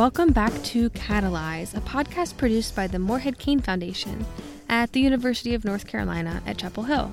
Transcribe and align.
Welcome 0.00 0.32
back 0.32 0.54
to 0.62 0.88
Catalyze, 0.88 1.76
a 1.76 1.80
podcast 1.82 2.38
produced 2.38 2.74
by 2.74 2.86
the 2.86 2.98
Morehead 2.98 3.38
Cain 3.38 3.60
Foundation 3.60 4.24
at 4.66 4.92
the 4.92 5.00
University 5.00 5.52
of 5.52 5.62
North 5.62 5.86
Carolina 5.86 6.42
at 6.46 6.56
Chapel 6.56 6.84
Hill. 6.84 7.12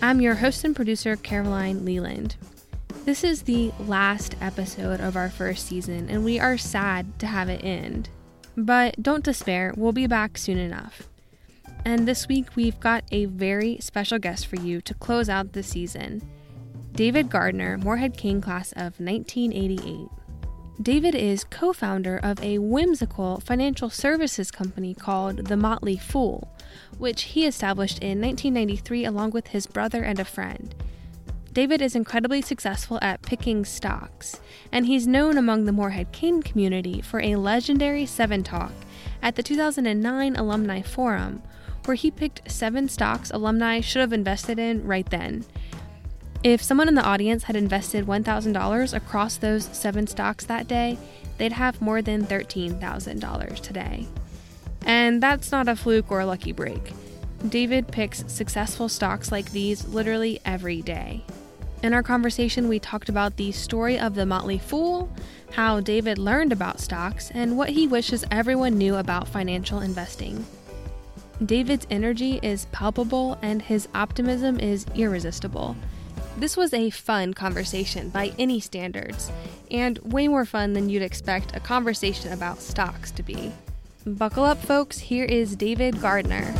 I'm 0.00 0.20
your 0.20 0.36
host 0.36 0.62
and 0.62 0.76
producer, 0.76 1.16
Caroline 1.16 1.84
Leland. 1.84 2.36
This 3.04 3.24
is 3.24 3.42
the 3.42 3.72
last 3.80 4.36
episode 4.40 5.00
of 5.00 5.16
our 5.16 5.28
first 5.28 5.66
season, 5.66 6.08
and 6.08 6.24
we 6.24 6.38
are 6.38 6.56
sad 6.56 7.18
to 7.18 7.26
have 7.26 7.48
it 7.48 7.64
end. 7.64 8.08
But 8.56 9.02
don't 9.02 9.24
despair, 9.24 9.74
we'll 9.76 9.90
be 9.90 10.06
back 10.06 10.38
soon 10.38 10.58
enough. 10.58 11.08
And 11.84 12.06
this 12.06 12.28
week, 12.28 12.54
we've 12.54 12.78
got 12.78 13.02
a 13.10 13.24
very 13.24 13.78
special 13.80 14.20
guest 14.20 14.46
for 14.46 14.60
you 14.60 14.80
to 14.82 14.94
close 14.94 15.28
out 15.28 15.54
the 15.54 15.64
season 15.64 16.22
David 16.92 17.30
Gardner, 17.30 17.76
Morehead 17.78 18.16
Cain 18.16 18.40
class 18.40 18.70
of 18.74 19.00
1988. 19.00 20.08
David 20.80 21.14
is 21.14 21.44
co 21.44 21.72
founder 21.72 22.18
of 22.18 22.42
a 22.42 22.58
whimsical 22.58 23.40
financial 23.40 23.88
services 23.88 24.50
company 24.50 24.92
called 24.92 25.46
The 25.46 25.56
Motley 25.56 25.96
Fool, 25.96 26.52
which 26.98 27.22
he 27.22 27.46
established 27.46 27.98
in 28.00 28.20
1993 28.20 29.06
along 29.06 29.30
with 29.30 29.48
his 29.48 29.66
brother 29.66 30.02
and 30.02 30.20
a 30.20 30.24
friend. 30.24 30.74
David 31.50 31.80
is 31.80 31.96
incredibly 31.96 32.42
successful 32.42 32.98
at 33.00 33.22
picking 33.22 33.64
stocks, 33.64 34.42
and 34.70 34.84
he's 34.84 35.06
known 35.06 35.38
among 35.38 35.64
the 35.64 35.72
Morehead 35.72 36.12
Cain 36.12 36.42
community 36.42 37.00
for 37.00 37.20
a 37.20 37.36
legendary 37.36 38.04
seven 38.04 38.42
talk 38.42 38.72
at 39.22 39.34
the 39.34 39.42
2009 39.42 40.36
Alumni 40.36 40.82
Forum, 40.82 41.42
where 41.86 41.94
he 41.94 42.10
picked 42.10 42.50
seven 42.50 42.86
stocks 42.90 43.30
alumni 43.30 43.80
should 43.80 44.00
have 44.00 44.12
invested 44.12 44.58
in 44.58 44.86
right 44.86 45.08
then. 45.08 45.46
If 46.46 46.62
someone 46.62 46.86
in 46.86 46.94
the 46.94 47.02
audience 47.02 47.42
had 47.42 47.56
invested 47.56 48.06
$1,000 48.06 48.94
across 48.94 49.36
those 49.36 49.64
seven 49.76 50.06
stocks 50.06 50.44
that 50.44 50.68
day, 50.68 50.96
they'd 51.38 51.50
have 51.50 51.82
more 51.82 52.00
than 52.00 52.24
$13,000 52.24 53.60
today. 53.60 54.06
And 54.82 55.20
that's 55.20 55.50
not 55.50 55.66
a 55.66 55.74
fluke 55.74 56.12
or 56.12 56.20
a 56.20 56.26
lucky 56.26 56.52
break. 56.52 56.92
David 57.48 57.88
picks 57.88 58.22
successful 58.32 58.88
stocks 58.88 59.32
like 59.32 59.50
these 59.50 59.88
literally 59.88 60.38
every 60.44 60.82
day. 60.82 61.24
In 61.82 61.92
our 61.92 62.04
conversation, 62.04 62.68
we 62.68 62.78
talked 62.78 63.08
about 63.08 63.36
the 63.36 63.50
story 63.50 63.98
of 63.98 64.14
the 64.14 64.24
Motley 64.24 64.58
Fool, 64.58 65.10
how 65.50 65.80
David 65.80 66.16
learned 66.16 66.52
about 66.52 66.78
stocks, 66.78 67.32
and 67.32 67.58
what 67.58 67.70
he 67.70 67.88
wishes 67.88 68.24
everyone 68.30 68.78
knew 68.78 68.94
about 68.94 69.26
financial 69.26 69.80
investing. 69.80 70.46
David's 71.44 71.88
energy 71.90 72.38
is 72.40 72.66
palpable 72.66 73.36
and 73.42 73.62
his 73.62 73.88
optimism 73.96 74.60
is 74.60 74.86
irresistible. 74.94 75.76
This 76.38 76.54
was 76.54 76.74
a 76.74 76.90
fun 76.90 77.32
conversation 77.32 78.10
by 78.10 78.30
any 78.38 78.60
standards, 78.60 79.32
and 79.70 79.98
way 80.00 80.28
more 80.28 80.44
fun 80.44 80.74
than 80.74 80.90
you'd 80.90 81.00
expect 81.00 81.56
a 81.56 81.60
conversation 81.60 82.30
about 82.30 82.60
stocks 82.60 83.10
to 83.12 83.22
be. 83.22 83.52
Buckle 84.04 84.44
up, 84.44 84.58
folks, 84.58 84.98
here 84.98 85.24
is 85.24 85.56
David 85.56 85.98
Gardner. 85.98 86.54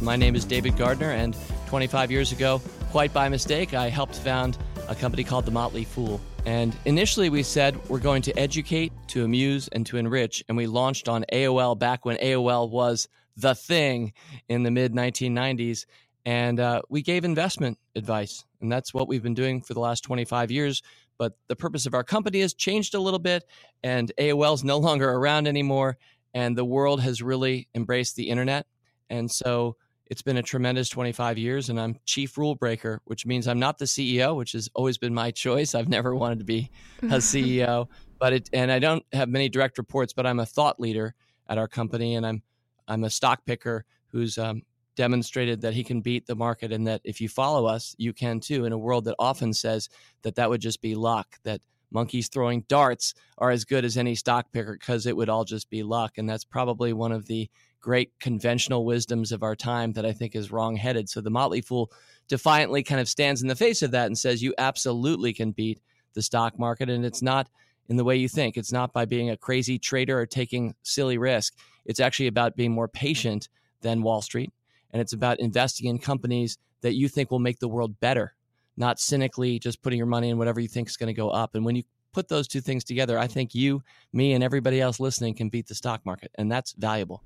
My 0.00 0.16
name 0.16 0.34
is 0.34 0.44
David 0.44 0.76
Gardner, 0.76 1.12
and 1.12 1.36
25 1.68 2.10
years 2.10 2.32
ago, 2.32 2.60
quite 2.90 3.12
by 3.14 3.28
mistake, 3.28 3.72
I 3.72 3.88
helped 3.88 4.16
found 4.16 4.58
a 4.88 4.96
company 4.96 5.22
called 5.22 5.44
The 5.44 5.52
Motley 5.52 5.84
Fool. 5.84 6.20
And 6.44 6.76
initially, 6.86 7.30
we 7.30 7.44
said 7.44 7.76
we're 7.88 8.00
going 8.00 8.22
to 8.22 8.36
educate, 8.36 8.92
to 9.08 9.24
amuse, 9.24 9.68
and 9.68 9.86
to 9.86 9.96
enrich. 9.96 10.42
And 10.48 10.56
we 10.56 10.66
launched 10.66 11.08
on 11.08 11.24
AOL 11.32 11.78
back 11.78 12.04
when 12.04 12.16
AOL 12.16 12.68
was 12.68 13.06
the 13.40 13.54
thing 13.54 14.12
in 14.48 14.62
the 14.62 14.70
mid 14.70 14.92
1990s. 14.92 15.86
And 16.26 16.60
uh, 16.60 16.82
we 16.88 17.02
gave 17.02 17.24
investment 17.24 17.78
advice. 17.96 18.44
And 18.60 18.70
that's 18.70 18.92
what 18.92 19.08
we've 19.08 19.22
been 19.22 19.34
doing 19.34 19.62
for 19.62 19.74
the 19.74 19.80
last 19.80 20.02
25 20.02 20.50
years. 20.50 20.82
But 21.18 21.34
the 21.48 21.56
purpose 21.56 21.86
of 21.86 21.94
our 21.94 22.04
company 22.04 22.40
has 22.40 22.54
changed 22.54 22.94
a 22.94 23.00
little 23.00 23.18
bit, 23.18 23.44
and 23.82 24.10
AOL 24.18 24.54
is 24.54 24.64
no 24.64 24.78
longer 24.88 25.10
around 25.10 25.46
anymore. 25.46 25.98
And 26.32 26.56
the 26.56 26.64
world 26.64 27.00
has 27.00 27.22
really 27.22 27.68
embraced 27.74 28.16
the 28.16 28.28
internet. 28.28 28.66
And 29.08 29.30
so 29.30 29.76
it's 30.06 30.22
been 30.22 30.36
a 30.36 30.42
tremendous 30.42 30.88
25 30.88 31.38
years, 31.38 31.70
and 31.70 31.80
I'm 31.80 31.96
chief 32.04 32.36
rule 32.36 32.56
breaker, 32.56 33.00
which 33.04 33.26
means 33.26 33.46
I'm 33.46 33.60
not 33.60 33.78
the 33.78 33.84
CEO, 33.84 34.36
which 34.36 34.52
has 34.52 34.68
always 34.74 34.98
been 34.98 35.14
my 35.14 35.30
choice. 35.44 35.74
I've 35.74 35.88
never 35.88 36.14
wanted 36.14 36.40
to 36.40 36.44
be 36.44 36.70
a 37.02 37.06
CEO, 37.16 37.88
but 38.18 38.32
it, 38.32 38.50
and 38.52 38.72
I 38.72 38.80
don't 38.80 39.04
have 39.12 39.28
many 39.28 39.48
direct 39.48 39.78
reports, 39.78 40.12
but 40.12 40.26
I'm 40.26 40.40
a 40.40 40.46
thought 40.46 40.80
leader 40.80 41.14
at 41.48 41.58
our 41.58 41.68
company, 41.68 42.16
and 42.16 42.26
I'm 42.26 42.42
I'm 42.90 43.04
a 43.04 43.10
stock 43.10 43.46
picker 43.46 43.86
who's 44.08 44.36
um, 44.36 44.62
demonstrated 44.96 45.62
that 45.62 45.72
he 45.72 45.82
can 45.82 46.02
beat 46.02 46.26
the 46.26 46.36
market, 46.36 46.72
and 46.72 46.86
that 46.86 47.00
if 47.04 47.20
you 47.20 47.28
follow 47.28 47.64
us, 47.64 47.94
you 47.96 48.12
can 48.12 48.40
too. 48.40 48.66
In 48.66 48.72
a 48.72 48.78
world 48.78 49.06
that 49.06 49.14
often 49.18 49.54
says 49.54 49.88
that 50.22 50.34
that 50.34 50.50
would 50.50 50.60
just 50.60 50.82
be 50.82 50.94
luck, 50.94 51.38
that 51.44 51.62
monkeys 51.90 52.28
throwing 52.28 52.64
darts 52.68 53.14
are 53.38 53.50
as 53.50 53.64
good 53.64 53.84
as 53.84 53.96
any 53.96 54.14
stock 54.14 54.52
picker 54.52 54.76
because 54.78 55.06
it 55.06 55.16
would 55.16 55.28
all 55.30 55.44
just 55.44 55.70
be 55.70 55.82
luck, 55.82 56.18
and 56.18 56.28
that's 56.28 56.44
probably 56.44 56.92
one 56.92 57.12
of 57.12 57.26
the 57.26 57.48
great 57.80 58.12
conventional 58.20 58.84
wisdoms 58.84 59.32
of 59.32 59.42
our 59.42 59.56
time 59.56 59.92
that 59.92 60.04
I 60.04 60.12
think 60.12 60.34
is 60.34 60.52
wrongheaded. 60.52 61.08
So 61.08 61.20
the 61.20 61.30
Motley 61.30 61.62
Fool 61.62 61.90
defiantly 62.28 62.82
kind 62.82 63.00
of 63.00 63.08
stands 63.08 63.40
in 63.40 63.48
the 63.48 63.56
face 63.56 63.82
of 63.82 63.92
that 63.92 64.06
and 64.06 64.18
says, 64.18 64.42
you 64.42 64.52
absolutely 64.58 65.32
can 65.32 65.52
beat 65.52 65.80
the 66.14 66.20
stock 66.20 66.58
market. 66.58 66.90
And 66.90 67.06
it's 67.06 67.22
not 67.22 67.48
in 67.90 67.96
the 67.96 68.04
way 68.04 68.16
you 68.16 68.28
think. 68.28 68.56
It's 68.56 68.72
not 68.72 68.92
by 68.92 69.04
being 69.04 69.30
a 69.30 69.36
crazy 69.36 69.78
trader 69.78 70.18
or 70.18 70.24
taking 70.24 70.74
silly 70.82 71.18
risk. 71.18 71.54
It's 71.84 72.00
actually 72.00 72.28
about 72.28 72.56
being 72.56 72.70
more 72.70 72.88
patient 72.88 73.48
than 73.82 74.02
Wall 74.02 74.22
Street. 74.22 74.52
And 74.92 75.02
it's 75.02 75.12
about 75.12 75.40
investing 75.40 75.88
in 75.88 75.98
companies 75.98 76.56
that 76.82 76.94
you 76.94 77.08
think 77.08 77.30
will 77.30 77.40
make 77.40 77.58
the 77.58 77.68
world 77.68 77.98
better, 78.00 78.34
not 78.76 79.00
cynically 79.00 79.58
just 79.58 79.82
putting 79.82 79.98
your 79.98 80.06
money 80.06 80.30
in 80.30 80.38
whatever 80.38 80.60
you 80.60 80.68
think 80.68 80.88
is 80.88 80.96
going 80.96 81.08
to 81.08 81.12
go 81.12 81.30
up. 81.30 81.54
And 81.54 81.64
when 81.64 81.74
you 81.76 81.82
put 82.12 82.28
those 82.28 82.46
two 82.48 82.60
things 82.60 82.84
together, 82.84 83.18
I 83.18 83.26
think 83.26 83.54
you, 83.54 83.82
me, 84.12 84.32
and 84.32 84.42
everybody 84.42 84.80
else 84.80 85.00
listening 85.00 85.34
can 85.34 85.48
beat 85.48 85.66
the 85.66 85.74
stock 85.74 86.06
market. 86.06 86.30
And 86.36 86.50
that's 86.50 86.72
valuable. 86.72 87.22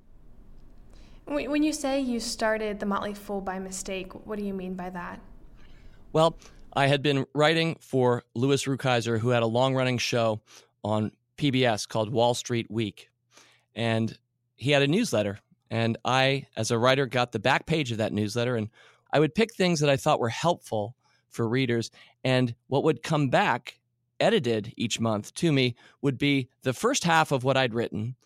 When 1.26 1.62
you 1.62 1.72
say 1.72 2.00
you 2.00 2.20
started 2.20 2.80
the 2.80 2.86
Motley 2.86 3.14
Fool 3.14 3.40
by 3.40 3.58
mistake, 3.58 4.12
what 4.26 4.38
do 4.38 4.44
you 4.44 4.52
mean 4.52 4.74
by 4.74 4.90
that? 4.90 5.20
Well, 6.12 6.36
I 6.76 6.88
had 6.88 7.02
been 7.02 7.24
writing 7.34 7.76
for 7.80 8.24
Louis 8.34 8.64
Rukeyser, 8.64 9.20
who 9.20 9.28
had 9.28 9.44
a 9.44 9.46
long 9.46 9.74
running 9.74 9.98
show 9.98 10.40
on 10.82 11.12
PBS 11.38 11.88
called 11.88 12.10
Wall 12.10 12.34
Street 12.34 12.68
Week. 12.70 13.10
And 13.74 14.16
he 14.56 14.72
had 14.72 14.82
a 14.82 14.88
newsletter. 14.88 15.38
And 15.70 15.96
I, 16.04 16.46
as 16.56 16.70
a 16.70 16.78
writer, 16.78 17.06
got 17.06 17.32
the 17.32 17.38
back 17.38 17.66
page 17.66 17.92
of 17.92 17.98
that 17.98 18.12
newsletter. 18.12 18.56
And 18.56 18.70
I 19.12 19.20
would 19.20 19.34
pick 19.34 19.54
things 19.54 19.80
that 19.80 19.90
I 19.90 19.96
thought 19.96 20.20
were 20.20 20.28
helpful 20.28 20.96
for 21.28 21.48
readers. 21.48 21.90
And 22.24 22.54
what 22.66 22.82
would 22.82 23.02
come 23.04 23.28
back, 23.28 23.78
edited 24.18 24.72
each 24.76 24.98
month 24.98 25.32
to 25.34 25.52
me, 25.52 25.76
would 26.02 26.18
be 26.18 26.48
the 26.62 26.72
first 26.72 27.04
half 27.04 27.30
of 27.30 27.44
what 27.44 27.56
I'd 27.56 27.74
written, 27.74 28.16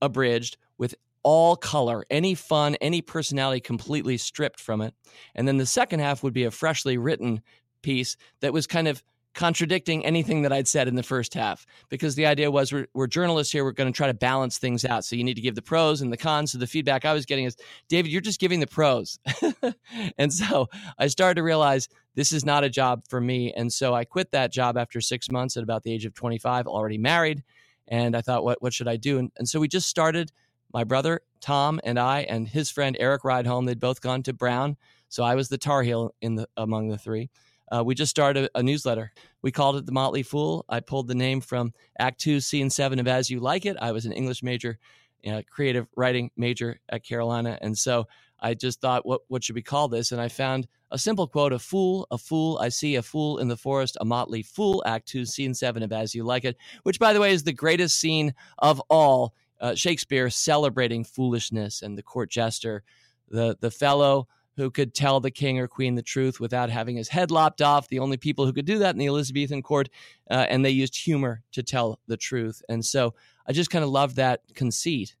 abridged, 0.00 0.58
with 0.78 0.94
all 1.24 1.56
color, 1.56 2.04
any 2.08 2.36
fun, 2.36 2.76
any 2.76 3.02
personality 3.02 3.60
completely 3.60 4.16
stripped 4.16 4.60
from 4.60 4.80
it. 4.80 4.94
And 5.34 5.48
then 5.48 5.56
the 5.56 5.66
second 5.66 5.98
half 5.98 6.22
would 6.22 6.32
be 6.32 6.44
a 6.44 6.52
freshly 6.52 6.98
written 6.98 7.42
piece 7.86 8.16
that 8.40 8.52
was 8.52 8.66
kind 8.66 8.88
of 8.88 9.00
contradicting 9.32 10.04
anything 10.04 10.42
that 10.42 10.52
I'd 10.52 10.66
said 10.66 10.88
in 10.88 10.96
the 10.96 11.02
first 11.02 11.34
half 11.34 11.66
because 11.88 12.14
the 12.16 12.26
idea 12.26 12.50
was 12.50 12.72
we're, 12.72 12.88
we're 12.94 13.06
journalists 13.06 13.52
here. 13.52 13.64
We're 13.64 13.72
going 13.72 13.92
to 13.92 13.96
try 13.96 14.08
to 14.08 14.14
balance 14.14 14.58
things 14.58 14.84
out. 14.84 15.04
So 15.04 15.14
you 15.14 15.22
need 15.22 15.34
to 15.34 15.40
give 15.40 15.54
the 15.54 15.62
pros 15.62 16.00
and 16.00 16.10
the 16.10 16.16
cons. 16.16 16.52
So 16.52 16.58
the 16.58 16.66
feedback 16.66 17.04
I 17.04 17.12
was 17.12 17.26
getting 17.26 17.44
is, 17.44 17.56
David, 17.88 18.10
you're 18.10 18.22
just 18.22 18.40
giving 18.40 18.58
the 18.58 18.66
pros. 18.66 19.20
and 20.18 20.32
so 20.32 20.68
I 20.98 21.06
started 21.06 21.34
to 21.36 21.42
realize 21.42 21.88
this 22.16 22.32
is 22.32 22.44
not 22.44 22.64
a 22.64 22.70
job 22.70 23.04
for 23.08 23.20
me. 23.20 23.52
And 23.52 23.72
so 23.72 23.94
I 23.94 24.04
quit 24.04 24.32
that 24.32 24.52
job 24.52 24.76
after 24.76 25.00
six 25.00 25.30
months 25.30 25.56
at 25.56 25.62
about 25.62 25.84
the 25.84 25.92
age 25.92 26.06
of 26.06 26.14
25, 26.14 26.66
already 26.66 26.98
married. 26.98 27.44
And 27.86 28.16
I 28.16 28.22
thought, 28.22 28.42
what, 28.42 28.60
what 28.62 28.72
should 28.72 28.88
I 28.88 28.96
do? 28.96 29.18
And, 29.18 29.30
and 29.36 29.48
so 29.48 29.60
we 29.60 29.68
just 29.68 29.88
started 29.88 30.32
my 30.72 30.82
brother 30.82 31.20
Tom 31.40 31.78
and 31.84 31.98
I 31.98 32.20
and 32.22 32.48
his 32.48 32.70
friend 32.70 32.96
Eric 32.98 33.22
Rydholm. 33.22 33.66
They'd 33.66 33.78
both 33.78 34.00
gone 34.00 34.22
to 34.24 34.32
Brown, 34.32 34.76
so 35.08 35.22
I 35.22 35.34
was 35.34 35.48
the 35.48 35.58
Tar 35.58 35.82
Heel 35.82 36.14
in 36.20 36.34
the 36.34 36.48
among 36.56 36.88
the 36.88 36.98
three. 36.98 37.30
Uh, 37.70 37.82
we 37.84 37.94
just 37.94 38.10
started 38.10 38.48
a, 38.54 38.62
newsletter. 38.62 39.12
We 39.42 39.52
called 39.52 39.76
it 39.76 39.86
the 39.86 39.92
Motley 39.92 40.22
Fool. 40.22 40.64
I 40.68 40.80
pulled 40.80 41.08
the 41.08 41.14
name 41.14 41.40
from 41.40 41.72
Act 41.98 42.20
Two, 42.20 42.40
Scene 42.40 42.70
Seven 42.70 42.98
of 42.98 43.08
As 43.08 43.30
You 43.30 43.40
Like 43.40 43.66
It. 43.66 43.76
I 43.80 43.92
was 43.92 44.06
an 44.06 44.12
English 44.12 44.42
major, 44.42 44.78
you 45.22 45.32
know, 45.32 45.42
creative 45.50 45.86
writing 45.96 46.30
major 46.36 46.80
at 46.88 47.04
Carolina, 47.04 47.58
and 47.60 47.76
so 47.76 48.06
I 48.40 48.54
just 48.54 48.80
thought, 48.80 49.06
what 49.06 49.22
what 49.28 49.42
should 49.42 49.54
we 49.54 49.62
call 49.62 49.88
this? 49.88 50.12
And 50.12 50.20
I 50.20 50.28
found 50.28 50.68
a 50.90 50.98
simple 50.98 51.26
quote: 51.26 51.52
"A 51.52 51.58
fool, 51.58 52.06
a 52.10 52.18
fool. 52.18 52.58
I 52.58 52.68
see 52.68 52.96
a 52.96 53.02
fool 53.02 53.38
in 53.38 53.48
the 53.48 53.56
forest. 53.56 53.96
A 54.00 54.04
motley 54.04 54.42
fool." 54.42 54.82
Act 54.86 55.08
Two, 55.08 55.24
Scene 55.24 55.54
Seven 55.54 55.82
of 55.82 55.92
As 55.92 56.14
You 56.14 56.24
Like 56.24 56.44
It, 56.44 56.56
which, 56.82 56.98
by 56.98 57.12
the 57.12 57.20
way, 57.20 57.32
is 57.32 57.44
the 57.44 57.52
greatest 57.52 57.98
scene 57.98 58.34
of 58.58 58.80
all 58.90 59.34
uh, 59.60 59.74
Shakespeare 59.74 60.30
celebrating 60.30 61.04
foolishness 61.04 61.82
and 61.82 61.96
the 61.96 62.02
court 62.02 62.30
jester, 62.30 62.82
the 63.28 63.56
the 63.60 63.70
fellow 63.70 64.28
who 64.56 64.70
could 64.70 64.94
tell 64.94 65.20
the 65.20 65.30
king 65.30 65.58
or 65.58 65.68
queen 65.68 65.94
the 65.94 66.02
truth 66.02 66.40
without 66.40 66.70
having 66.70 66.96
his 66.96 67.08
head 67.08 67.30
lopped 67.30 67.62
off. 67.62 67.88
The 67.88 67.98
only 67.98 68.16
people 68.16 68.46
who 68.46 68.52
could 68.52 68.64
do 68.64 68.78
that 68.78 68.94
in 68.94 68.98
the 68.98 69.06
Elizabethan 69.06 69.62
court, 69.62 69.88
uh, 70.30 70.46
and 70.48 70.64
they 70.64 70.70
used 70.70 70.96
humor 70.96 71.42
to 71.52 71.62
tell 71.62 72.00
the 72.06 72.16
truth. 72.16 72.62
And 72.68 72.84
so 72.84 73.14
I 73.46 73.52
just 73.52 73.70
kind 73.70 73.84
of 73.84 73.90
loved 73.90 74.16
that 74.16 74.40
conceit, 74.54 75.16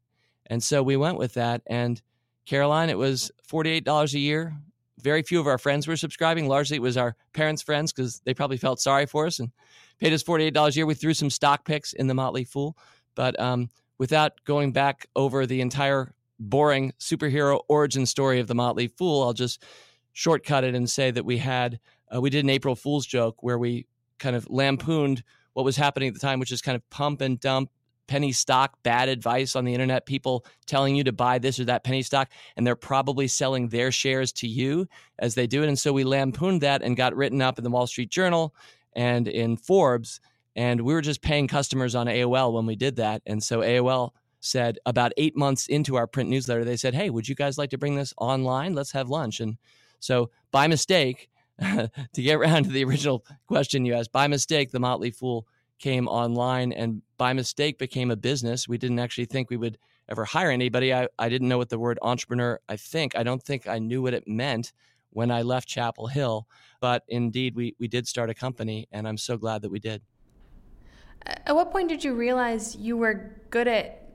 and 0.46 0.62
so 0.62 0.82
we 0.82 0.96
went 0.96 1.18
with 1.18 1.34
that. 1.34 1.62
And 1.66 2.00
Caroline, 2.46 2.90
it 2.90 2.98
was 2.98 3.30
forty 3.42 3.70
eight 3.70 3.84
dollars 3.84 4.14
a 4.14 4.18
year, 4.18 4.56
very 5.06 5.22
few 5.22 5.38
of 5.38 5.46
our 5.46 5.58
friends 5.58 5.86
were 5.86 5.96
subscribing. 5.96 6.48
Largely, 6.48 6.76
it 6.76 6.82
was 6.82 6.96
our 6.96 7.14
parents' 7.32 7.62
friends 7.62 7.92
because 7.92 8.20
they 8.24 8.34
probably 8.34 8.56
felt 8.56 8.80
sorry 8.80 9.06
for 9.06 9.26
us 9.26 9.38
and 9.38 9.52
paid 10.00 10.12
us 10.12 10.24
$48 10.24 10.68
a 10.68 10.72
year. 10.72 10.84
We 10.84 10.94
threw 10.94 11.14
some 11.14 11.30
stock 11.30 11.64
picks 11.64 11.92
in 11.92 12.08
the 12.08 12.14
Motley 12.14 12.42
Fool. 12.42 12.76
But 13.14 13.38
um, 13.38 13.68
without 13.98 14.32
going 14.44 14.72
back 14.72 15.06
over 15.14 15.46
the 15.46 15.60
entire 15.60 16.12
boring 16.38 16.92
superhero 16.98 17.60
origin 17.68 18.06
story 18.06 18.40
of 18.40 18.46
the 18.46 18.54
Motley 18.54 18.88
Fool, 18.88 19.22
I'll 19.22 19.32
just 19.32 19.62
shortcut 20.12 20.64
it 20.64 20.74
and 20.74 20.88
say 20.88 21.10
that 21.10 21.24
we 21.24 21.38
had, 21.38 21.78
uh, 22.14 22.20
we 22.20 22.30
did 22.30 22.44
an 22.44 22.50
April 22.50 22.74
Fool's 22.74 23.06
joke 23.06 23.42
where 23.42 23.58
we 23.58 23.86
kind 24.18 24.36
of 24.36 24.48
lampooned 24.48 25.22
what 25.52 25.64
was 25.64 25.76
happening 25.76 26.08
at 26.08 26.14
the 26.14 26.20
time, 26.20 26.38
which 26.38 26.52
is 26.52 26.62
kind 26.62 26.76
of 26.76 26.88
pump 26.90 27.20
and 27.20 27.40
dump 27.40 27.70
penny 28.06 28.32
stock 28.32 28.76
bad 28.82 29.08
advice 29.08 29.56
on 29.56 29.64
the 29.64 29.74
internet 29.74 30.06
people 30.06 30.44
telling 30.66 30.96
you 30.96 31.04
to 31.04 31.12
buy 31.12 31.38
this 31.38 31.58
or 31.58 31.64
that 31.64 31.84
penny 31.84 32.02
stock 32.02 32.28
and 32.56 32.66
they're 32.66 32.76
probably 32.76 33.26
selling 33.26 33.68
their 33.68 33.90
shares 33.90 34.32
to 34.32 34.46
you 34.46 34.86
as 35.18 35.34
they 35.34 35.46
do 35.46 35.62
it. 35.62 35.68
And 35.68 35.78
so 35.78 35.92
we 35.92 36.04
lampooned 36.04 36.60
that 36.60 36.82
and 36.82 36.96
got 36.96 37.16
written 37.16 37.42
up 37.42 37.58
in 37.58 37.64
the 37.64 37.70
wall 37.70 37.86
street 37.86 38.10
journal 38.10 38.54
and 38.94 39.28
in 39.28 39.56
forbes 39.56 40.20
and 40.54 40.80
we 40.80 40.94
were 40.94 41.02
just 41.02 41.20
paying 41.20 41.48
customers 41.48 41.94
on 41.94 42.06
aol 42.06 42.52
when 42.52 42.64
we 42.64 42.76
did 42.76 42.96
that. 42.96 43.22
And 43.26 43.42
so 43.42 43.60
aol 43.60 44.12
said 44.40 44.78
about 44.86 45.12
eight 45.16 45.36
months 45.36 45.66
into 45.66 45.96
our 45.96 46.06
print 46.06 46.28
newsletter 46.30 46.64
they 46.64 46.76
said 46.76 46.94
hey 46.94 47.10
would 47.10 47.28
you 47.28 47.34
guys 47.34 47.58
like 47.58 47.70
to 47.70 47.78
bring 47.78 47.96
this 47.96 48.14
online 48.18 48.74
let's 48.74 48.92
have 48.92 49.08
lunch 49.08 49.40
and 49.40 49.56
so 49.98 50.30
by 50.50 50.66
mistake 50.66 51.28
to 51.60 51.90
get 52.14 52.36
around 52.36 52.64
to 52.64 52.70
the 52.70 52.84
original 52.84 53.24
question 53.46 53.84
you 53.84 53.94
asked 53.94 54.12
by 54.12 54.26
mistake 54.26 54.70
the 54.70 54.80
motley 54.80 55.10
fool 55.10 55.46
came 55.78 56.08
online 56.08 56.72
and 56.72 57.02
by 57.18 57.32
mistake 57.32 57.78
became 57.78 58.10
a 58.10 58.16
business. 58.16 58.68
We 58.68 58.78
didn't 58.78 58.98
actually 58.98 59.26
think 59.26 59.50
we 59.50 59.56
would 59.56 59.78
ever 60.08 60.24
hire 60.24 60.50
anybody. 60.50 60.92
I, 60.94 61.08
I 61.18 61.28
didn't 61.28 61.48
know 61.48 61.58
what 61.58 61.68
the 61.68 61.78
word 61.78 61.98
entrepreneur, 62.02 62.60
I 62.68 62.76
think, 62.76 63.16
I 63.16 63.22
don't 63.22 63.42
think 63.42 63.68
I 63.68 63.78
knew 63.78 64.02
what 64.02 64.14
it 64.14 64.26
meant 64.26 64.72
when 65.10 65.30
I 65.30 65.42
left 65.42 65.68
Chapel 65.68 66.06
Hill. 66.06 66.46
But 66.80 67.02
indeed, 67.08 67.54
we, 67.54 67.74
we 67.78 67.88
did 67.88 68.06
start 68.06 68.30
a 68.30 68.34
company, 68.34 68.86
and 68.92 69.08
I'm 69.08 69.16
so 69.16 69.36
glad 69.36 69.62
that 69.62 69.70
we 69.70 69.78
did. 69.78 70.02
At 71.24 71.54
what 71.54 71.72
point 71.72 71.88
did 71.88 72.04
you 72.04 72.14
realize 72.14 72.76
you 72.76 72.96
were 72.96 73.34
good 73.50 73.66
at 73.66 74.05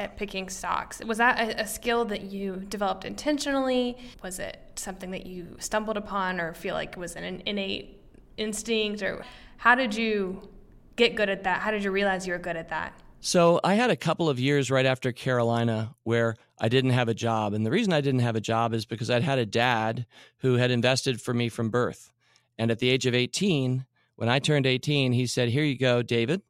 at 0.00 0.16
picking 0.16 0.48
stocks? 0.48 1.00
Was 1.04 1.18
that 1.18 1.38
a, 1.38 1.62
a, 1.62 1.66
skill 1.66 2.04
that 2.06 2.22
you 2.22 2.56
developed 2.56 3.04
intentionally? 3.04 3.96
Was 4.22 4.38
it 4.38 4.58
something 4.74 5.10
that 5.10 5.26
you 5.26 5.56
stumbled 5.58 5.96
upon 5.96 6.40
or 6.40 6.54
feel 6.54 6.74
like 6.74 6.92
it 6.92 6.98
was 6.98 7.14
an 7.16 7.42
innate 7.46 8.00
instinct? 8.36 9.02
Or 9.02 9.24
how 9.58 9.74
did 9.74 9.94
you 9.94 10.48
get 10.96 11.14
good 11.14 11.28
at 11.28 11.44
that? 11.44 11.60
How 11.60 11.70
did 11.70 11.84
you 11.84 11.90
realize 11.90 12.26
you 12.26 12.32
were 12.32 12.38
good 12.38 12.56
at 12.56 12.70
that? 12.70 12.94
So 13.20 13.60
I 13.62 13.74
had 13.74 13.90
a 13.90 13.96
couple 13.96 14.30
of 14.30 14.40
years 14.40 14.70
right 14.70 14.86
after 14.86 15.12
Carolina 15.12 15.94
where 16.04 16.36
I 16.58 16.68
didn't 16.68 16.90
have 16.90 17.08
a 17.08 17.14
job. 17.14 17.52
And 17.52 17.66
the 17.66 17.70
reason 17.70 17.92
I 17.92 18.00
didn't 18.00 18.20
have 18.20 18.36
a 18.36 18.40
job 18.40 18.72
is 18.72 18.86
because 18.86 19.10
I'd 19.10 19.22
had 19.22 19.38
a 19.38 19.44
dad 19.44 20.06
who 20.38 20.54
had 20.54 20.70
invested 20.70 21.20
for 21.20 21.34
me 21.34 21.50
from 21.50 21.68
birth. 21.68 22.10
And 22.58 22.70
at 22.70 22.78
the 22.78 22.88
age 22.88 23.04
of 23.04 23.14
18, 23.14 23.84
when 24.16 24.30
I 24.30 24.38
turned 24.38 24.66
18, 24.66 25.12
he 25.12 25.26
said, 25.26 25.50
Here 25.50 25.64
you 25.64 25.76
go, 25.76 26.02
David. 26.02 26.40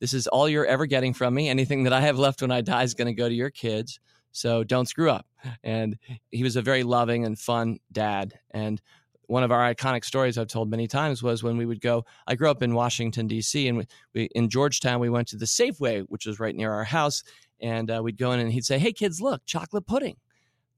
This 0.00 0.12
is 0.12 0.26
all 0.26 0.48
you're 0.48 0.66
ever 0.66 0.86
getting 0.86 1.12
from 1.14 1.34
me. 1.34 1.48
Anything 1.48 1.84
that 1.84 1.92
I 1.92 2.00
have 2.00 2.18
left 2.18 2.42
when 2.42 2.50
I 2.50 2.60
die 2.60 2.82
is 2.82 2.94
going 2.94 3.06
to 3.06 3.14
go 3.14 3.28
to 3.28 3.34
your 3.34 3.50
kids. 3.50 3.98
So 4.32 4.62
don't 4.62 4.86
screw 4.86 5.10
up. 5.10 5.26
And 5.62 5.98
he 6.30 6.42
was 6.42 6.56
a 6.56 6.62
very 6.62 6.82
loving 6.82 7.24
and 7.24 7.38
fun 7.38 7.78
dad. 7.90 8.34
And 8.50 8.80
one 9.28 9.42
of 9.42 9.52
our 9.52 9.74
iconic 9.74 10.04
stories 10.04 10.38
I've 10.38 10.48
told 10.48 10.70
many 10.70 10.88
times 10.88 11.22
was 11.22 11.42
when 11.42 11.56
we 11.56 11.66
would 11.66 11.80
go. 11.80 12.04
I 12.26 12.34
grew 12.34 12.50
up 12.50 12.62
in 12.62 12.74
Washington 12.74 13.26
D.C. 13.26 13.68
and 13.68 13.78
we, 13.78 13.86
we 14.14 14.28
in 14.34 14.48
Georgetown 14.48 15.00
we 15.00 15.10
went 15.10 15.28
to 15.28 15.36
the 15.36 15.44
Safeway, 15.44 16.04
which 16.08 16.26
was 16.26 16.40
right 16.40 16.54
near 16.54 16.72
our 16.72 16.84
house, 16.84 17.22
and 17.60 17.90
uh, 17.90 18.00
we'd 18.02 18.16
go 18.16 18.32
in 18.32 18.40
and 18.40 18.50
he'd 18.50 18.64
say, 18.64 18.78
"Hey 18.78 18.92
kids, 18.92 19.20
look, 19.20 19.44
chocolate 19.44 19.86
pudding." 19.86 20.16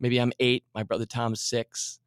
Maybe 0.01 0.19
I'm 0.21 0.33
eight. 0.41 0.65
My 0.75 0.83
brother 0.83 1.07
Tom's 1.07 1.41
six. 1.41 2.01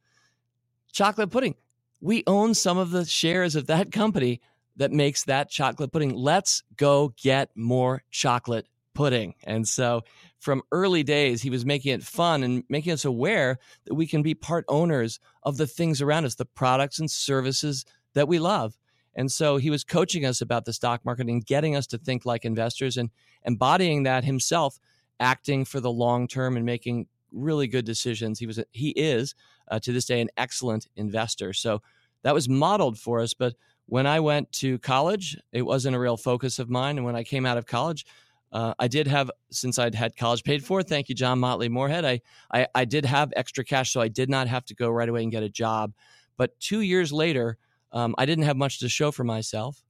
Chocolate 0.91 1.31
pudding. 1.31 1.55
We 2.01 2.23
own 2.27 2.53
some 2.53 2.77
of 2.77 2.91
the 2.91 3.05
shares 3.05 3.55
of 3.55 3.67
that 3.67 3.93
company 3.93 4.41
that 4.77 4.91
makes 4.91 5.23
that 5.25 5.49
chocolate 5.49 5.91
pudding. 5.91 6.15
Let's 6.15 6.63
go 6.75 7.13
get 7.21 7.49
more 7.55 8.03
chocolate 8.11 8.67
pudding. 8.93 9.35
And 9.43 9.67
so 9.67 10.01
from 10.39 10.61
early 10.71 11.03
days, 11.03 11.41
he 11.41 11.49
was 11.49 11.65
making 11.65 11.93
it 11.93 12.03
fun 12.03 12.43
and 12.43 12.63
making 12.69 12.93
us 12.93 13.05
aware 13.05 13.57
that 13.85 13.95
we 13.95 14.07
can 14.07 14.21
be 14.23 14.35
part 14.35 14.65
owners 14.67 15.19
of 15.43 15.57
the 15.57 15.67
things 15.67 16.01
around 16.01 16.25
us, 16.25 16.35
the 16.35 16.45
products 16.45 16.99
and 16.99 17.09
services 17.09 17.85
that 18.13 18.27
we 18.27 18.39
love. 18.39 18.77
And 19.15 19.31
so 19.31 19.57
he 19.57 19.69
was 19.69 19.83
coaching 19.83 20.25
us 20.25 20.41
about 20.41 20.65
the 20.65 20.73
stock 20.73 21.05
market 21.05 21.27
and 21.27 21.45
getting 21.45 21.75
us 21.75 21.87
to 21.87 21.97
think 21.97 22.25
like 22.25 22.45
investors 22.45 22.97
and 22.97 23.09
embodying 23.43 24.03
that 24.03 24.23
himself, 24.23 24.79
acting 25.19 25.65
for 25.65 25.79
the 25.79 25.91
long 25.91 26.27
term 26.27 26.57
and 26.57 26.65
making 26.65 27.07
really 27.31 27.67
good 27.67 27.85
decisions. 27.85 28.39
He 28.39 28.47
was 28.47 28.59
he 28.71 28.89
is 28.89 29.35
uh, 29.69 29.79
to 29.79 29.91
this 29.91 30.05
day 30.05 30.21
an 30.21 30.29
excellent 30.35 30.87
investor. 30.95 31.53
So 31.53 31.81
that 32.23 32.33
was 32.33 32.49
modeled 32.49 32.97
for 32.97 33.19
us. 33.19 33.33
But 33.33 33.53
when 33.85 34.07
I 34.07 34.19
went 34.19 34.51
to 34.53 34.79
college, 34.79 35.37
it 35.51 35.61
wasn't 35.61 35.95
a 35.95 35.99
real 35.99 36.17
focus 36.17 36.59
of 36.59 36.69
mine. 36.69 36.97
And 36.97 37.05
when 37.05 37.15
I 37.15 37.23
came 37.23 37.45
out 37.45 37.57
of 37.57 37.65
college, 37.65 38.05
uh, 38.51 38.73
I 38.77 38.87
did 38.87 39.07
have, 39.07 39.31
since 39.51 39.79
I'd 39.79 39.95
had 39.95 40.15
college 40.15 40.43
paid 40.43 40.63
for, 40.63 40.83
thank 40.83 41.09
you, 41.09 41.15
John 41.15 41.39
Motley 41.39 41.69
Morehead, 41.69 42.05
I, 42.05 42.21
I, 42.53 42.67
I 42.75 42.85
did 42.85 43.03
have 43.05 43.33
extra 43.35 43.63
cash, 43.63 43.91
so 43.91 43.99
I 43.99 44.07
did 44.07 44.29
not 44.29 44.47
have 44.47 44.63
to 44.65 44.75
go 44.75 44.89
right 44.89 45.09
away 45.09 45.23
and 45.23 45.31
get 45.31 45.43
a 45.43 45.49
job. 45.49 45.93
But 46.37 46.59
two 46.59 46.81
years 46.81 47.11
later, 47.11 47.57
um, 47.91 48.13
I 48.17 48.25
didn't 48.25 48.45
have 48.45 48.57
much 48.57 48.79
to 48.79 48.89
show 48.89 49.11
for 49.11 49.23
myself. 49.23 49.83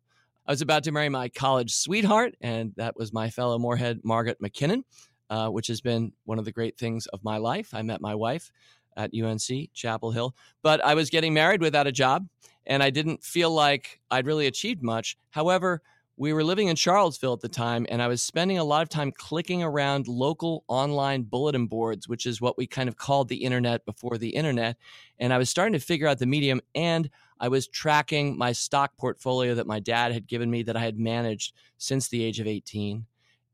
I 0.45 0.51
was 0.51 0.61
about 0.61 0.83
to 0.85 0.91
marry 0.91 1.09
my 1.09 1.29
college 1.29 1.73
sweetheart, 1.73 2.35
and 2.41 2.73
that 2.75 2.97
was 2.97 3.13
my 3.13 3.29
fellow 3.29 3.57
Morehead, 3.57 4.01
Margaret 4.03 4.41
McKinnon, 4.41 4.83
uh, 5.29 5.49
which 5.49 5.67
has 5.67 5.81
been 5.81 6.11
one 6.25 6.39
of 6.39 6.45
the 6.45 6.51
great 6.51 6.77
things 6.77 7.05
of 7.07 7.23
my 7.23 7.37
life. 7.37 7.73
I 7.73 7.81
met 7.81 8.01
my 8.01 8.15
wife 8.15 8.51
at 8.97 9.11
UNC 9.13 9.73
Chapel 9.73 10.11
Hill, 10.11 10.35
but 10.61 10.83
I 10.83 10.95
was 10.95 11.09
getting 11.09 11.33
married 11.33 11.61
without 11.61 11.87
a 11.87 11.91
job, 11.91 12.27
and 12.65 12.83
I 12.83 12.89
didn't 12.89 13.23
feel 13.23 13.51
like 13.51 13.99
I'd 14.11 14.27
really 14.27 14.47
achieved 14.47 14.81
much. 14.81 15.17
However, 15.31 15.81
we 16.15 16.31
were 16.31 16.43
living 16.43 16.67
in 16.67 16.75
Charlottesville 16.75 17.33
at 17.33 17.41
the 17.41 17.49
time, 17.49 17.87
and 17.89 18.01
I 18.01 18.07
was 18.07 18.21
spending 18.21 18.59
a 18.59 18.63
lot 18.63 18.83
of 18.83 18.89
time 18.89 19.11
clicking 19.11 19.63
around 19.63 20.07
local 20.07 20.63
online 20.67 21.23
bulletin 21.23 21.65
boards, 21.65 22.07
which 22.07 22.27
is 22.27 22.39
what 22.39 22.57
we 22.57 22.67
kind 22.67 22.87
of 22.87 22.97
called 22.97 23.29
the 23.29 23.43
internet 23.43 23.83
before 23.85 24.17
the 24.19 24.29
internet. 24.29 24.77
And 25.17 25.33
I 25.33 25.39
was 25.39 25.49
starting 25.49 25.73
to 25.73 25.79
figure 25.79 26.07
out 26.07 26.19
the 26.19 26.27
medium, 26.27 26.61
and 26.75 27.09
I 27.39 27.47
was 27.47 27.67
tracking 27.67 28.37
my 28.37 28.51
stock 28.51 28.95
portfolio 28.97 29.55
that 29.55 29.65
my 29.65 29.79
dad 29.79 30.11
had 30.11 30.27
given 30.27 30.51
me 30.51 30.61
that 30.63 30.77
I 30.77 30.81
had 30.81 30.99
managed 30.99 31.53
since 31.79 32.07
the 32.07 32.23
age 32.23 32.39
of 32.39 32.47
18. 32.47 33.05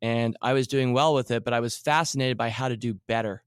And 0.01 0.37
I 0.41 0.53
was 0.53 0.67
doing 0.67 0.91
well 0.91 1.13
with 1.13 1.31
it, 1.31 1.45
but 1.45 1.53
I 1.53 1.61
was 1.61 1.77
fascinated 1.77 2.37
by 2.37 2.49
how 2.49 2.67
to 2.67 2.77
do 2.77 2.93
better. 2.93 3.43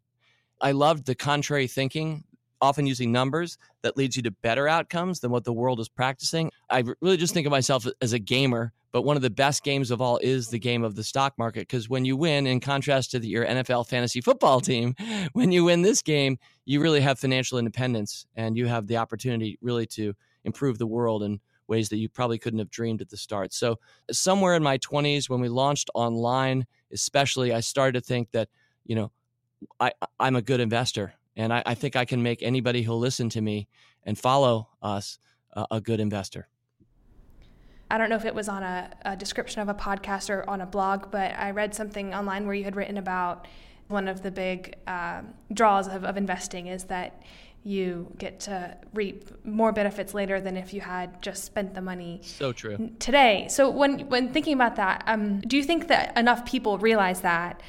I 0.60 0.72
loved 0.72 1.04
the 1.04 1.14
contrary 1.14 1.66
thinking 1.66 2.24
often 2.62 2.86
using 2.86 3.10
numbers 3.10 3.58
that 3.82 3.96
leads 3.96 4.16
you 4.16 4.22
to 4.22 4.30
better 4.30 4.68
outcomes 4.68 5.20
than 5.20 5.32
what 5.32 5.44
the 5.44 5.52
world 5.52 5.80
is 5.80 5.88
practicing. 5.88 6.50
I 6.70 6.84
really 7.00 7.16
just 7.16 7.34
think 7.34 7.46
of 7.46 7.50
myself 7.50 7.86
as 8.00 8.12
a 8.12 8.20
gamer, 8.20 8.72
but 8.92 9.02
one 9.02 9.16
of 9.16 9.22
the 9.22 9.30
best 9.30 9.64
games 9.64 9.90
of 9.90 10.00
all 10.00 10.18
is 10.22 10.48
the 10.48 10.60
game 10.60 10.84
of 10.84 10.94
the 10.94 11.02
stock 11.02 11.36
market 11.36 11.62
because 11.62 11.88
when 11.88 12.04
you 12.04 12.16
win, 12.16 12.46
in 12.46 12.60
contrast 12.60 13.10
to 13.10 13.18
the, 13.18 13.26
your 13.26 13.44
NFL 13.44 13.88
fantasy 13.88 14.20
football 14.20 14.60
team, 14.60 14.94
when 15.32 15.50
you 15.50 15.64
win 15.64 15.82
this 15.82 16.02
game, 16.02 16.38
you 16.64 16.80
really 16.80 17.00
have 17.00 17.18
financial 17.18 17.58
independence 17.58 18.26
and 18.36 18.56
you 18.56 18.66
have 18.66 18.86
the 18.86 18.96
opportunity 18.96 19.58
really 19.60 19.86
to 19.86 20.14
improve 20.44 20.78
the 20.78 20.86
world 20.86 21.24
in 21.24 21.40
ways 21.66 21.88
that 21.88 21.96
you 21.96 22.08
probably 22.08 22.38
couldn't 22.38 22.60
have 22.60 22.70
dreamed 22.70 23.00
at 23.00 23.08
the 23.08 23.16
start. 23.16 23.52
So, 23.52 23.78
somewhere 24.10 24.54
in 24.54 24.62
my 24.62 24.78
20s, 24.78 25.28
when 25.28 25.40
we 25.40 25.48
launched 25.48 25.90
online, 25.94 26.66
especially, 26.92 27.52
I 27.52 27.60
started 27.60 28.00
to 28.00 28.06
think 28.06 28.30
that, 28.32 28.48
you 28.84 28.94
know, 28.94 29.10
I, 29.80 29.92
I'm 30.20 30.36
a 30.36 30.42
good 30.42 30.60
investor 30.60 31.14
and 31.36 31.52
I, 31.52 31.62
I, 31.64 31.74
think 31.74 31.96
I 31.96 32.04
can 32.04 32.22
make 32.22 32.42
anybody 32.42 32.82
who'll 32.82 32.98
listen 32.98 33.28
to 33.30 33.40
me 33.40 33.68
and 34.04 34.18
follow 34.18 34.68
us 34.82 35.18
uh, 35.54 35.66
a 35.70 35.80
good 35.80 36.00
investor. 36.00 36.48
I 37.90 37.98
don't 37.98 38.08
know 38.08 38.16
if 38.16 38.24
it 38.24 38.34
was 38.34 38.48
on 38.48 38.62
a, 38.62 38.90
a, 39.04 39.16
description 39.16 39.60
of 39.60 39.68
a 39.68 39.74
podcast 39.74 40.30
or 40.30 40.48
on 40.48 40.62
a 40.62 40.66
blog, 40.66 41.10
but 41.10 41.38
I 41.38 41.50
read 41.50 41.74
something 41.74 42.14
online 42.14 42.46
where 42.46 42.54
you 42.54 42.64
had 42.64 42.74
written 42.74 42.96
about 42.96 43.46
one 43.88 44.08
of 44.08 44.22
the 44.22 44.30
big 44.30 44.76
uh, 44.86 45.22
draws 45.52 45.88
of, 45.88 46.04
of 46.04 46.16
investing 46.16 46.68
is 46.68 46.84
that 46.84 47.22
you 47.64 48.12
get 48.18 48.40
to 48.40 48.76
reap 48.92 49.30
more 49.44 49.72
benefits 49.72 50.14
later 50.14 50.40
than 50.40 50.56
if 50.56 50.72
you 50.74 50.80
had 50.80 51.22
just 51.22 51.44
spent 51.44 51.74
the 51.74 51.80
money 51.80 52.18
so 52.22 52.52
true 52.52 52.90
today 52.98 53.46
so 53.48 53.70
when 53.70 54.00
when 54.08 54.32
thinking 54.32 54.54
about 54.54 54.74
that 54.74 55.04
um, 55.06 55.40
do 55.42 55.56
you 55.56 55.62
think 55.62 55.86
that 55.86 56.16
enough 56.18 56.44
people 56.44 56.76
realize 56.78 57.20
that 57.20 57.62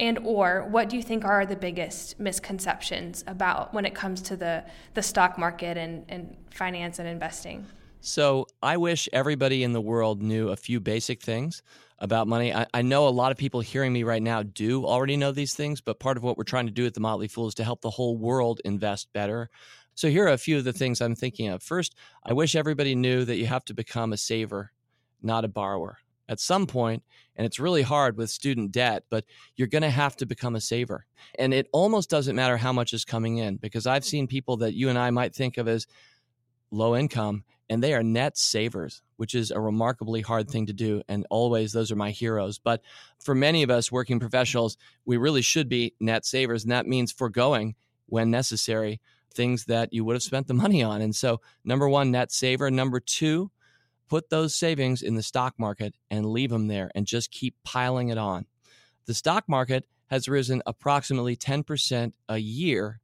and 0.00 0.18
or 0.24 0.66
what 0.68 0.88
do 0.88 0.96
you 0.96 1.02
think 1.02 1.24
are 1.24 1.44
the 1.44 1.56
biggest 1.56 2.18
misconceptions 2.20 3.24
about 3.26 3.74
when 3.74 3.84
it 3.84 3.94
comes 3.94 4.22
to 4.22 4.36
the, 4.36 4.64
the 4.94 5.02
stock 5.02 5.38
market 5.38 5.76
and, 5.76 6.04
and 6.08 6.36
finance 6.50 6.98
and 6.98 7.08
investing? 7.08 7.66
So 8.00 8.46
i 8.62 8.76
wish 8.76 9.08
everybody 9.12 9.64
in 9.64 9.72
the 9.72 9.80
world 9.80 10.22
knew 10.22 10.50
a 10.50 10.56
few 10.56 10.78
basic 10.80 11.20
things 11.20 11.62
about 11.98 12.28
money. 12.28 12.54
I, 12.54 12.64
I 12.72 12.82
know 12.82 13.08
a 13.08 13.10
lot 13.10 13.32
of 13.32 13.38
people 13.38 13.60
hearing 13.60 13.92
me 13.92 14.04
right 14.04 14.22
now 14.22 14.44
do 14.44 14.86
already 14.86 15.16
know 15.16 15.32
these 15.32 15.54
things 15.54 15.80
but 15.80 15.98
part 15.98 16.16
of 16.16 16.22
what 16.22 16.38
we're 16.38 16.44
trying 16.44 16.66
to 16.66 16.72
do 16.72 16.86
at 16.86 16.94
the 16.94 17.00
motley 17.00 17.26
fool 17.26 17.48
is 17.48 17.54
to 17.54 17.64
help 17.64 17.80
the 17.80 17.90
whole 17.90 18.16
world 18.16 18.60
invest 18.64 19.12
better. 19.12 19.50
So 19.96 20.08
here 20.08 20.26
are 20.26 20.32
a 20.32 20.38
few 20.38 20.56
of 20.58 20.64
the 20.64 20.72
things 20.72 21.00
i'm 21.00 21.16
thinking 21.16 21.48
of. 21.48 21.62
First 21.62 21.96
i 22.24 22.32
wish 22.32 22.54
everybody 22.54 22.94
knew 22.94 23.24
that 23.24 23.36
you 23.36 23.46
have 23.46 23.64
to 23.64 23.74
become 23.74 24.12
a 24.12 24.16
saver 24.16 24.70
not 25.20 25.44
a 25.44 25.48
borrower 25.48 25.98
at 26.28 26.40
some 26.40 26.66
point, 26.66 27.02
and 27.36 27.46
it's 27.46 27.58
really 27.58 27.82
hard 27.82 28.16
with 28.16 28.30
student 28.30 28.72
debt, 28.72 29.04
but 29.10 29.24
you're 29.56 29.68
going 29.68 29.82
to 29.82 29.90
have 29.90 30.16
to 30.16 30.26
become 30.26 30.56
a 30.56 30.60
saver. 30.60 31.06
And 31.38 31.54
it 31.54 31.68
almost 31.72 32.10
doesn't 32.10 32.36
matter 32.36 32.56
how 32.56 32.72
much 32.72 32.92
is 32.92 33.04
coming 33.04 33.38
in 33.38 33.56
because 33.56 33.86
I've 33.86 34.02
mm. 34.02 34.06
seen 34.06 34.26
people 34.26 34.58
that 34.58 34.74
you 34.74 34.88
and 34.88 34.98
I 34.98 35.10
might 35.10 35.34
think 35.34 35.56
of 35.56 35.68
as 35.68 35.86
low 36.70 36.96
income 36.96 37.44
and 37.70 37.82
they 37.82 37.94
are 37.94 38.02
net 38.02 38.36
savers, 38.38 39.02
which 39.16 39.34
is 39.34 39.50
a 39.50 39.60
remarkably 39.60 40.22
hard 40.22 40.50
thing 40.50 40.66
to 40.66 40.72
do. 40.72 41.02
And 41.08 41.26
always, 41.30 41.72
those 41.72 41.92
are 41.92 41.96
my 41.96 42.10
heroes. 42.10 42.58
But 42.58 42.82
for 43.18 43.34
many 43.34 43.62
of 43.62 43.70
us 43.70 43.92
working 43.92 44.18
professionals, 44.18 44.76
we 45.04 45.16
really 45.16 45.42
should 45.42 45.68
be 45.68 45.94
net 46.00 46.24
savers. 46.24 46.64
And 46.64 46.72
that 46.72 46.86
means 46.86 47.12
foregoing, 47.12 47.74
when 48.06 48.30
necessary, 48.30 49.00
things 49.34 49.66
that 49.66 49.92
you 49.92 50.04
would 50.04 50.14
have 50.14 50.22
spent 50.22 50.46
the 50.46 50.54
money 50.54 50.82
on. 50.82 51.02
And 51.02 51.14
so, 51.14 51.40
number 51.64 51.88
one, 51.88 52.10
net 52.10 52.32
saver. 52.32 52.70
Number 52.70 53.00
two, 53.00 53.50
put 54.08 54.30
those 54.30 54.54
savings 54.54 55.02
in 55.02 55.14
the 55.14 55.22
stock 55.22 55.54
market 55.58 55.94
and 56.10 56.26
leave 56.26 56.50
them 56.50 56.68
there 56.68 56.90
and 56.94 57.06
just 57.06 57.30
keep 57.30 57.54
piling 57.64 58.08
it 58.08 58.18
on. 58.18 58.46
The 59.06 59.14
stock 59.14 59.44
market 59.48 59.84
has 60.08 60.28
risen 60.28 60.62
approximately 60.66 61.36
10% 61.36 62.12
a 62.28 62.38
year 62.38 63.00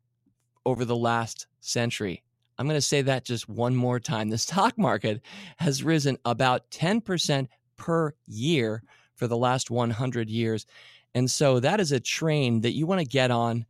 over 0.67 0.85
the 0.85 0.97
last 0.97 1.47
century. 1.61 2.23
I'm 2.59 2.67
going 2.67 2.77
to 2.77 2.83
say 2.83 3.03
that 3.03 3.25
just 3.25 3.49
one 3.49 3.77
more 3.77 4.01
time. 4.01 4.31
The 4.31 4.39
stock 4.39 4.79
market 4.79 5.21
has 5.59 5.83
risen 5.83 6.19
about 6.25 6.71
10% 6.71 7.49
per 7.77 8.15
year 8.27 8.83
for 9.17 9.27
the 9.27 9.37
last 9.37 9.71
100 9.71 10.29
years. 10.29 10.67
And 11.15 11.31
so 11.31 11.61
that 11.61 11.81
is 11.81 11.93
a 11.93 12.01
train 12.01 12.63
that 12.63 12.73
you 12.73 12.87
want 12.87 13.01
to 13.01 13.07
get 13.07 13.31
on 13.31 13.67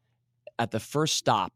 at 0.58 0.70
the 0.70 0.80
first 0.80 1.16
stop 1.16 1.52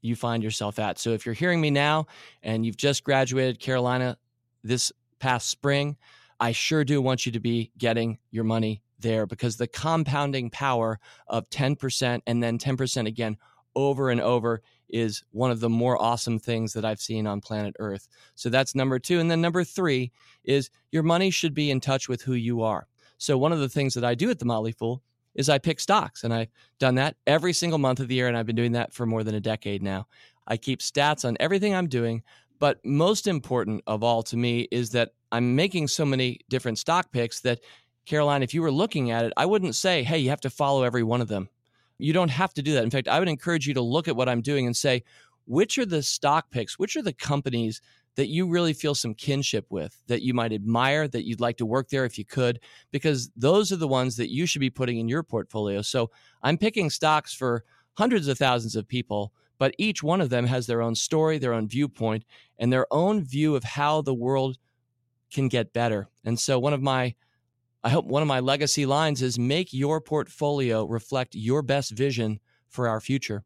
you 0.00 0.14
find 0.14 0.42
yourself 0.42 0.78
at. 0.78 0.98
So 0.98 1.10
if 1.10 1.24
you're 1.24 1.34
hearing 1.34 1.60
me 1.60 1.70
now 1.70 2.06
and 2.42 2.66
you've 2.66 2.76
just 2.76 3.04
graduated 3.04 3.58
Carolina 3.58 4.18
this 4.64 4.90
past 5.20 5.48
spring, 5.48 5.96
I 6.40 6.52
sure 6.52 6.84
do 6.84 7.00
want 7.00 7.26
you 7.26 7.32
to 7.32 7.40
be 7.40 7.70
getting 7.78 8.18
your 8.30 8.44
money 8.44 8.82
there 8.98 9.26
because 9.26 9.56
the 9.56 9.68
compounding 9.68 10.50
power 10.50 10.98
of 11.28 11.48
10% 11.50 12.20
and 12.26 12.42
then 12.42 12.58
10% 12.58 13.06
again 13.06 13.36
over 13.76 14.10
and 14.10 14.20
over 14.20 14.62
is 14.88 15.22
one 15.30 15.50
of 15.50 15.60
the 15.60 15.68
more 15.68 16.00
awesome 16.00 16.38
things 16.38 16.72
that 16.72 16.84
I've 16.84 17.00
seen 17.00 17.26
on 17.26 17.40
planet 17.40 17.74
Earth. 17.78 18.08
So 18.34 18.48
that's 18.48 18.74
number 18.74 18.98
two. 18.98 19.20
And 19.20 19.30
then 19.30 19.40
number 19.40 19.64
three 19.64 20.12
is 20.44 20.70
your 20.92 21.02
money 21.02 21.30
should 21.30 21.54
be 21.54 21.70
in 21.70 21.80
touch 21.80 22.08
with 22.08 22.22
who 22.22 22.34
you 22.34 22.62
are. 22.62 22.86
So 23.18 23.38
one 23.38 23.52
of 23.52 23.60
the 23.60 23.68
things 23.68 23.94
that 23.94 24.04
I 24.04 24.14
do 24.14 24.30
at 24.30 24.38
the 24.38 24.44
Motley 24.44 24.72
Fool 24.72 25.02
is 25.34 25.48
I 25.48 25.58
pick 25.58 25.80
stocks, 25.80 26.22
and 26.22 26.32
I've 26.32 26.50
done 26.78 26.94
that 26.96 27.16
every 27.26 27.52
single 27.52 27.78
month 27.78 27.98
of 27.98 28.06
the 28.08 28.14
year, 28.14 28.28
and 28.28 28.36
I've 28.36 28.46
been 28.46 28.54
doing 28.54 28.72
that 28.72 28.92
for 28.92 29.04
more 29.04 29.24
than 29.24 29.34
a 29.34 29.40
decade 29.40 29.82
now. 29.82 30.06
I 30.46 30.56
keep 30.56 30.80
stats 30.80 31.24
on 31.24 31.36
everything 31.40 31.74
I'm 31.74 31.88
doing, 31.88 32.22
but 32.64 32.82
most 32.82 33.26
important 33.26 33.82
of 33.86 34.02
all 34.02 34.22
to 34.22 34.38
me 34.38 34.66
is 34.70 34.88
that 34.92 35.10
I'm 35.30 35.54
making 35.54 35.86
so 35.88 36.06
many 36.06 36.40
different 36.48 36.78
stock 36.78 37.12
picks 37.12 37.40
that 37.40 37.60
Caroline, 38.06 38.42
if 38.42 38.54
you 38.54 38.62
were 38.62 38.72
looking 38.72 39.10
at 39.10 39.26
it, 39.26 39.34
I 39.36 39.44
wouldn't 39.44 39.74
say, 39.74 40.02
hey, 40.02 40.16
you 40.16 40.30
have 40.30 40.40
to 40.40 40.48
follow 40.48 40.82
every 40.82 41.02
one 41.02 41.20
of 41.20 41.28
them. 41.28 41.50
You 41.98 42.14
don't 42.14 42.30
have 42.30 42.54
to 42.54 42.62
do 42.62 42.72
that. 42.72 42.82
In 42.82 42.88
fact, 42.88 43.06
I 43.06 43.18
would 43.18 43.28
encourage 43.28 43.68
you 43.68 43.74
to 43.74 43.82
look 43.82 44.08
at 44.08 44.16
what 44.16 44.30
I'm 44.30 44.40
doing 44.40 44.64
and 44.64 44.74
say, 44.74 45.02
which 45.44 45.76
are 45.76 45.84
the 45.84 46.02
stock 46.02 46.50
picks, 46.50 46.78
which 46.78 46.96
are 46.96 47.02
the 47.02 47.12
companies 47.12 47.82
that 48.16 48.28
you 48.28 48.48
really 48.48 48.72
feel 48.72 48.94
some 48.94 49.12
kinship 49.12 49.66
with, 49.68 50.02
that 50.06 50.22
you 50.22 50.32
might 50.32 50.54
admire, 50.54 51.06
that 51.06 51.26
you'd 51.26 51.42
like 51.42 51.58
to 51.58 51.66
work 51.66 51.90
there 51.90 52.06
if 52.06 52.16
you 52.16 52.24
could, 52.24 52.60
because 52.90 53.30
those 53.36 53.72
are 53.72 53.76
the 53.76 53.86
ones 53.86 54.16
that 54.16 54.32
you 54.32 54.46
should 54.46 54.60
be 54.60 54.70
putting 54.70 54.96
in 54.96 55.06
your 55.06 55.22
portfolio. 55.22 55.82
So 55.82 56.10
I'm 56.42 56.56
picking 56.56 56.88
stocks 56.88 57.34
for 57.34 57.62
hundreds 57.92 58.26
of 58.26 58.38
thousands 58.38 58.74
of 58.74 58.88
people, 58.88 59.34
but 59.58 59.74
each 59.78 60.02
one 60.02 60.20
of 60.20 60.30
them 60.30 60.46
has 60.46 60.66
their 60.66 60.82
own 60.82 60.94
story, 60.94 61.38
their 61.38 61.54
own 61.54 61.68
viewpoint, 61.68 62.24
and 62.58 62.72
their 62.72 62.86
own 62.90 63.24
view 63.24 63.56
of 63.56 63.64
how 63.64 64.02
the 64.02 64.14
world 64.14 64.58
can 65.32 65.48
get 65.48 65.72
better. 65.72 66.08
And 66.24 66.38
so 66.38 66.58
one 66.58 66.72
of 66.72 66.82
my 66.82 67.14
I 67.82 67.90
hope 67.90 68.06
one 68.06 68.22
of 68.22 68.28
my 68.28 68.40
legacy 68.40 68.86
lines 68.86 69.20
is 69.20 69.38
make 69.38 69.74
your 69.74 70.00
portfolio 70.00 70.86
reflect 70.86 71.34
your 71.34 71.60
best 71.60 71.90
vision 71.90 72.40
for 72.70 72.88
our 72.88 72.98
future. 72.98 73.44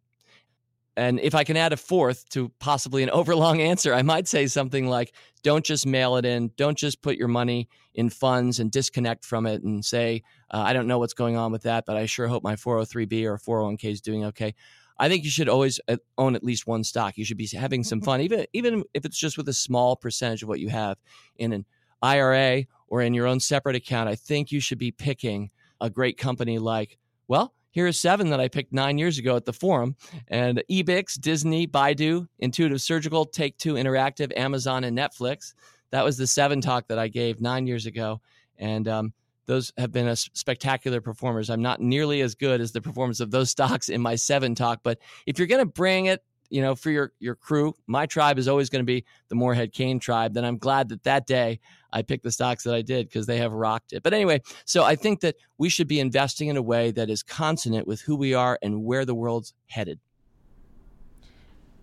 And 0.97 1.19
if 1.21 1.35
I 1.35 1.43
can 1.43 1.57
add 1.57 1.73
a 1.73 1.77
fourth 1.77 2.29
to 2.31 2.51
possibly 2.61 3.03
an 3.03 3.11
overlong 3.13 3.61
answer, 3.61 3.93
I 3.93 4.03
might 4.03 4.29
say 4.29 4.47
something 4.47 4.89
like 4.89 5.13
don't 5.43 5.65
just 5.65 5.87
mail 5.87 6.17
it 6.17 6.25
in. 6.25 6.53
Don't 6.57 6.79
just 6.79 7.03
put 7.03 7.17
your 7.17 7.29
money 7.29 7.69
in 7.95 8.11
funds 8.11 8.61
and 8.61 8.71
disconnect 8.71 9.25
from 9.25 9.45
it 9.45 9.65
and 9.65 9.85
say, 9.85 10.23
uh, 10.53 10.59
I 10.59 10.73
don't 10.73 10.87
know 10.87 10.99
what's 11.01 11.15
going 11.15 11.37
on 11.37 11.51
with 11.51 11.63
that, 11.63 11.85
but 11.85 11.97
I 11.97 12.07
sure 12.07 12.29
hope 12.29 12.45
my 12.45 12.55
403b 12.55 13.25
or 13.25 13.39
401k 13.39 13.85
is 13.91 14.01
doing 14.01 14.25
okay. 14.27 14.55
I 14.99 15.09
think 15.09 15.25
you 15.25 15.31
should 15.31 15.49
always 15.49 15.81
uh, 15.89 15.97
own 16.17 16.35
at 16.35 16.43
least 16.43 16.67
one 16.67 16.85
stock. 16.85 17.17
You 17.17 17.25
should 17.25 17.37
be 17.37 17.47
having 17.47 17.85
some 17.85 18.01
mm-hmm. 18.01 18.05
fun, 18.05 18.21
even 18.21 18.47
even 18.53 18.85
if 18.95 19.05
it's 19.05 19.19
just 19.19 19.37
with 19.37 19.49
a 19.49 19.55
small 19.55 19.97
percentage 19.97 20.43
of 20.43 20.49
what 20.49 20.61
you 20.61 20.69
have 20.69 20.99
in 21.37 21.53
an 21.53 21.65
IRA 22.03 22.65
or 22.89 23.03
in 23.03 23.15
your 23.15 23.27
own 23.27 23.41
separate 23.41 23.77
account, 23.77 24.09
I 24.09 24.15
think 24.15 24.51
you 24.51 24.61
should 24.61 24.79
be 24.79 24.91
picking 24.91 25.51
a 25.81 25.91
great 25.91 26.19
company 26.19 26.59
like, 26.59 26.99
well, 27.29 27.55
here 27.71 27.87
are 27.87 27.93
seven 27.93 28.31
that 28.31 28.41
I 28.41 28.49
picked 28.49 28.73
nine 28.73 28.99
years 28.99 29.19
ago 29.19 29.37
at 29.37 29.45
the 29.45 29.53
forum. 29.53 29.95
And 30.29 30.63
Ebix, 30.71 31.21
Disney, 31.21 31.67
Baidu, 31.67 32.27
Intuitive 32.39 32.81
Surgical, 32.81 33.25
Take 33.25 33.59
Two 33.59 33.75
Interactive, 33.75 34.37
Amazon, 34.37 34.85
and 34.85 34.97
Netflix. 34.97 35.55
That 35.91 36.05
was 36.05 36.17
the 36.17 36.27
seven 36.27 36.61
talk 36.61 36.89
that 36.89 36.99
I 36.99 37.09
gave 37.09 37.41
nine 37.41 37.67
years 37.67 37.87
ago. 37.87 38.21
And 38.59 38.89
um, 38.89 39.13
those 39.49 39.73
have 39.77 39.91
been 39.91 40.07
a 40.07 40.15
spectacular 40.15 41.01
performers. 41.01 41.51
I'm 41.51 41.63
not 41.63 41.81
nearly 41.81 42.21
as 42.21 42.37
good 42.37 42.61
as 42.61 42.71
the 42.71 42.81
performance 42.81 43.19
of 43.19 43.33
those 43.33 43.51
stocks 43.59 43.89
in 43.89 44.01
my 44.01 44.15
seven 44.15 44.55
talk, 44.55 44.81
but 44.85 44.99
if 45.27 45.39
you're 45.39 45.49
going 45.49 45.67
to 45.67 45.73
bring 45.73 46.07
it 46.07 46.23
you 46.51 46.63
know, 46.63 46.75
for 46.75 46.91
your 46.91 47.13
your 47.19 47.35
crew. 47.35 47.75
My 47.87 48.07
tribe 48.07 48.39
is 48.39 48.49
always 48.49 48.71
going 48.71 48.81
to 48.81 48.87
be 48.87 49.05
the 49.29 49.35
Morehead 49.35 49.73
Cain 49.73 49.99
tribe. 49.99 50.35
Then 50.35 50.45
I'm 50.45 50.59
glad 50.59 50.89
that 50.89 51.03
that 51.05 51.27
day 51.27 51.61
I 51.93 52.03
picked 52.03 52.25
the 52.25 52.33
stocks 52.33 52.65
that 52.65 52.75
I 52.75 52.83
did 52.83 53.07
because 53.07 53.27
they 53.27 53.39
have 53.39 53.53
rocked 53.53 53.93
it. 53.93 54.03
But 54.03 54.15
anyway, 54.15 54.41
so 54.65 54.85
I 54.85 54.97
think 54.97 55.21
that 55.21 55.37
we 55.59 55.69
should 55.69 55.89
be 55.89 56.01
investing 56.01 56.49
in 56.49 56.57
a 56.57 56.63
way 56.63 56.91
that 56.93 57.11
is 57.11 57.23
consonant 57.23 57.87
with 57.87 58.01
who 58.01 58.17
we 58.17 58.35
are 58.35 58.59
and 58.63 58.85
where 58.85 59.05
the 59.05 59.15
world's 59.15 59.55
headed. 59.67 60.01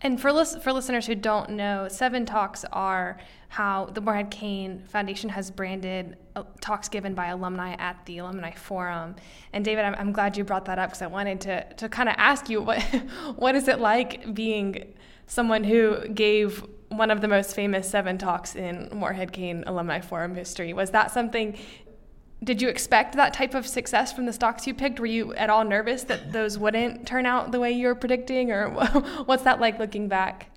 And 0.01 0.19
for 0.19 0.31
lis- 0.31 0.57
for 0.57 0.73
listeners 0.73 1.07
who 1.07 1.15
don't 1.15 1.51
know, 1.51 1.87
Seven 1.87 2.25
Talks 2.25 2.65
are 2.71 3.17
how 3.47 3.85
the 3.85 4.01
Morehead 4.01 4.29
Cain 4.31 4.83
Foundation 4.87 5.29
has 5.29 5.49
branded 5.49 6.17
uh, 6.35 6.43
talks 6.59 6.89
given 6.89 7.15
by 7.15 7.27
alumni 7.27 7.73
at 7.75 8.05
the 8.05 8.17
Alumni 8.17 8.51
Forum. 8.51 9.15
And 9.53 9.63
David, 9.63 9.85
I'm, 9.85 9.95
I'm 9.95 10.11
glad 10.11 10.35
you 10.35 10.43
brought 10.43 10.65
that 10.65 10.77
up 10.77 10.89
because 10.89 11.01
I 11.01 11.07
wanted 11.07 11.41
to 11.41 11.73
to 11.75 11.89
kind 11.89 12.09
of 12.09 12.15
ask 12.17 12.49
you 12.49 12.61
what 12.67 12.81
what 13.35 13.55
is 13.55 13.67
it 13.67 13.79
like 13.79 14.33
being 14.33 14.93
someone 15.27 15.63
who 15.63 16.07
gave 16.09 16.63
one 16.89 17.09
of 17.11 17.21
the 17.21 17.27
most 17.27 17.55
famous 17.55 17.89
seven 17.89 18.17
talks 18.17 18.55
in 18.55 18.89
Morehead 18.93 19.31
Cain 19.31 19.63
Alumni 19.65 20.01
Forum 20.01 20.35
history. 20.35 20.73
Was 20.73 20.91
that 20.91 21.11
something 21.11 21.57
did 22.43 22.61
you 22.61 22.69
expect 22.69 23.15
that 23.15 23.33
type 23.33 23.53
of 23.53 23.65
success 23.65 24.11
from 24.13 24.25
the 24.25 24.33
stocks 24.33 24.67
you 24.67 24.73
picked? 24.73 24.99
Were 24.99 25.05
you 25.05 25.33
at 25.35 25.49
all 25.49 25.63
nervous 25.63 26.03
that 26.03 26.31
those 26.31 26.57
wouldn't 26.57 27.07
turn 27.07 27.25
out 27.25 27.51
the 27.51 27.59
way 27.59 27.71
you 27.71 27.87
were 27.87 27.95
predicting, 27.95 28.51
or 28.51 28.69
what's 29.25 29.43
that 29.43 29.59
like 29.59 29.79
looking 29.79 30.07
back? 30.07 30.51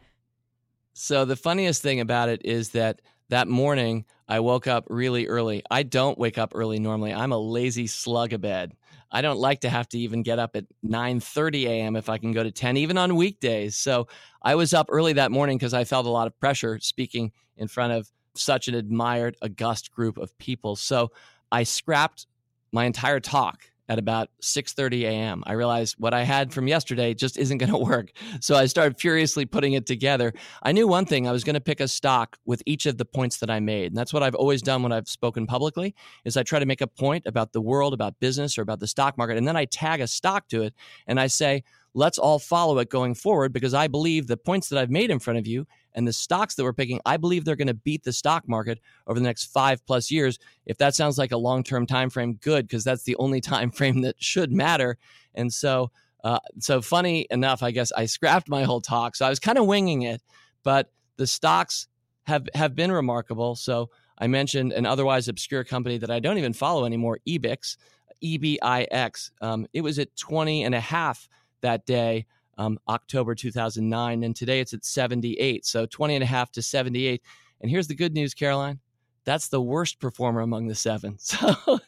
So, 0.93 1.25
the 1.25 1.37
funniest 1.37 1.81
thing 1.81 2.01
about 2.01 2.29
it 2.29 2.43
is 2.45 2.71
that 2.71 3.01
that 3.29 3.47
morning 3.47 4.05
I 4.27 4.41
woke 4.41 4.67
up 4.67 4.87
really 4.89 5.29
early. 5.29 5.63
I 5.71 5.83
don't 5.85 6.19
wake 6.19 6.39
up 6.39 6.53
early 6.55 6.79
normally. 6.79 7.15
I'm 7.15 7.33
a 7.33 7.39
lazy 7.39 7.87
slug 7.87 8.33
of 8.33 8.41
bed. 8.41 8.75
I 9.11 9.23
don't 9.23 9.39
like 9.39 9.61
to 9.61 9.71
have 9.71 9.89
to 9.91 9.99
even 9.99 10.23
get 10.23 10.39
up 10.39 10.57
at 10.57 10.65
9:30 10.85 11.67
a.m. 11.67 11.97
if 11.97 12.09
I 12.09 12.19
can 12.19 12.33
go 12.33 12.43
to 12.43 12.51
10 12.51 12.77
even 12.77 12.99
on 12.99 13.15
weekdays. 13.15 13.77
So, 13.77 14.09
I 14.43 14.57
was 14.57 14.75
up 14.75 14.87
early 14.91 15.13
that 15.15 15.31
morning 15.31 15.57
because 15.57 15.75
I 15.75 15.85
felt 15.85 16.07
a 16.07 16.11
lot 16.11 16.27
of 16.27 16.39
pressure 16.41 16.81
speaking 16.81 17.33
in 17.57 17.69
front 17.69 17.93
of 17.93 18.11
such 18.35 18.69
an 18.69 18.75
admired 18.75 19.37
august 19.43 19.93
group 19.93 20.19
of 20.19 20.37
people. 20.39 20.75
So, 20.75 21.13
I 21.51 21.63
scrapped 21.63 22.27
my 22.73 22.85
entire 22.85 23.21
talk 23.21 23.71
at 23.89 23.99
about 23.99 24.29
6:30 24.43 25.05
a.m. 25.05 25.43
I 25.47 25.53
realized 25.53 25.97
what 25.99 26.13
I 26.13 26.23
had 26.23 26.53
from 26.53 26.69
yesterday 26.69 27.15
just 27.15 27.39
isn't 27.39 27.59
going 27.59 27.73
to 27.73 27.79
work. 27.79 28.11
So 28.41 28.55
I 28.55 28.67
started 28.67 28.99
furiously 29.01 29.47
putting 29.47 29.73
it 29.73 29.87
together. 29.87 30.33
I 30.63 30.73
knew 30.73 30.87
one 30.87 31.07
thing, 31.07 31.27
I 31.27 31.33
was 31.33 31.45
going 31.45 31.55
to 31.55 31.61
pick 31.61 31.81
a 31.81 31.89
stock 31.89 32.37
with 32.45 32.63
each 32.67 32.87
of 32.87 32.99
the 32.99 33.05
points 33.05 33.39
that 33.39 33.51
I 33.51 33.61
made. 33.61 33.87
And 33.87 33.97
that's 33.97 34.13
what 34.13 34.23
I've 34.23 34.35
always 34.35 34.63
done 34.63 34.83
when 34.83 34.93
I've 34.93 35.09
spoken 35.09 35.47
publicly 35.47 35.95
is 36.25 36.37
I 36.37 36.43
try 36.43 36.59
to 36.59 36.67
make 36.67 36.81
a 36.81 36.87
point 36.87 37.25
about 37.27 37.53
the 37.53 37.61
world, 37.61 37.95
about 37.95 38.21
business 38.21 38.59
or 38.59 38.63
about 38.63 38.81
the 38.81 38.87
stock 38.87 39.17
market 39.17 39.39
and 39.39 39.49
then 39.49 39.57
I 39.57 39.65
tag 39.65 40.01
a 40.01 40.07
stock 40.07 40.49
to 40.49 40.63
it 40.63 40.75
and 41.07 41.19
I 41.19 41.27
say, 41.29 41.65
"Let's 41.95 42.19
all 42.19 42.39
follow 42.39 42.79
it 42.79 42.91
going 42.91 43.15
forward 43.15 43.53
because 43.53 43.75
I 43.75 43.89
believe 43.89 44.27
the 44.27 44.37
points 44.37 44.69
that 44.69 44.79
I've 44.79 44.91
made 44.91 45.11
in 45.11 45.19
front 45.19 45.39
of 45.39 45.47
you 45.47 45.67
and 45.99 46.07
the 46.07 46.13
stocks 46.13 46.55
that 46.55 46.63
we're 46.63 46.73
picking, 46.73 47.01
I 47.05 47.17
believe 47.17 47.45
they're 47.45 47.57
going 47.57 47.67
to 47.67 47.75
beat 47.75 48.05
the 48.05 48.13
stock 48.13 48.49
market 48.49 48.79
over 49.09 49.19
the 49.19 49.25
next 49.25 49.47
five 49.47 49.85
plus 49.85 50.13
years. 50.13 50.39
If 50.65 50.79
that 50.79 50.95
sounds 50.95 51.19
like 51.19 51.33
a 51.33 51.37
long 51.37 51.65
term 51.65 51.87
time 51.87 52.09
frame, 52.09 52.35
good, 52.35 52.69
because 52.69 52.85
that's 52.85 53.03
the 53.03 53.17
only 53.17 53.41
time 53.43 53.73
frame 53.73 54.03
that 54.03 54.15
should 54.23 54.53
matter. 54.53 54.97
And 55.35 55.53
so, 55.53 55.91
uh, 56.23 56.39
so 56.61 56.81
funny 56.81 57.27
enough, 57.33 57.65
I 57.65 57.73
guess 57.73 57.91
I 57.91 58.07
scrapped 58.07 58.49
my 58.49 58.63
whole 58.63 58.81
talk. 58.81 59.17
So 59.17 59.27
I 59.27 59.29
was 59.29 59.41
kind 59.41 59.59
of 59.59 59.67
winging 59.67 60.03
it, 60.03 60.23
but 60.63 60.93
the 61.17 61.27
stocks 61.27 61.89
have 62.29 62.49
have 62.55 62.77
been 62.77 62.93
remarkable. 62.93 63.57
So 63.57 63.91
I 64.19 64.29
mentioned 64.29 64.73
an 64.73 64.87
otherwise 64.87 65.27
obscure 65.27 65.65
company 65.65 65.99
that 65.99 66.13
I 66.13 66.21
don't 66.21 66.39
even 66.39 66.53
follow 66.53 66.85
anymore, 66.85 67.19
Ebix, 67.27 67.77
E 68.21 68.39
B 68.39 68.61
I 68.63 68.85
X. 68.85 69.33
Um, 69.41 69.67
it 69.73 69.81
was 69.81 69.99
at 69.99 70.15
20 70.17 70.63
and 70.63 70.77
a 70.77 70.81
half 70.81 71.29
that 71.61 71.87
day 71.87 72.27
um, 72.59 72.79
October 72.89 73.35
2009. 73.35 74.23
And 74.23 74.37
today 74.37 74.61
it's 74.61 74.75
at 74.75 74.85
78. 74.85 75.65
So 75.65 75.87
20 75.87 76.17
and 76.17 76.23
a 76.23 76.27
half 76.27 76.53
to 76.53 76.63
78. 76.63 77.23
And 77.61 77.71
here's 77.71 77.89
the 77.89 77.95
good 77.95 78.13
news, 78.13 78.35
Caroline 78.35 78.81
that's 79.29 79.49
the 79.49 79.61
worst 79.61 80.01
performer 80.01 80.41
among 80.41 80.69
the 80.69 80.75
seven. 80.75 81.19
So, 81.29 81.81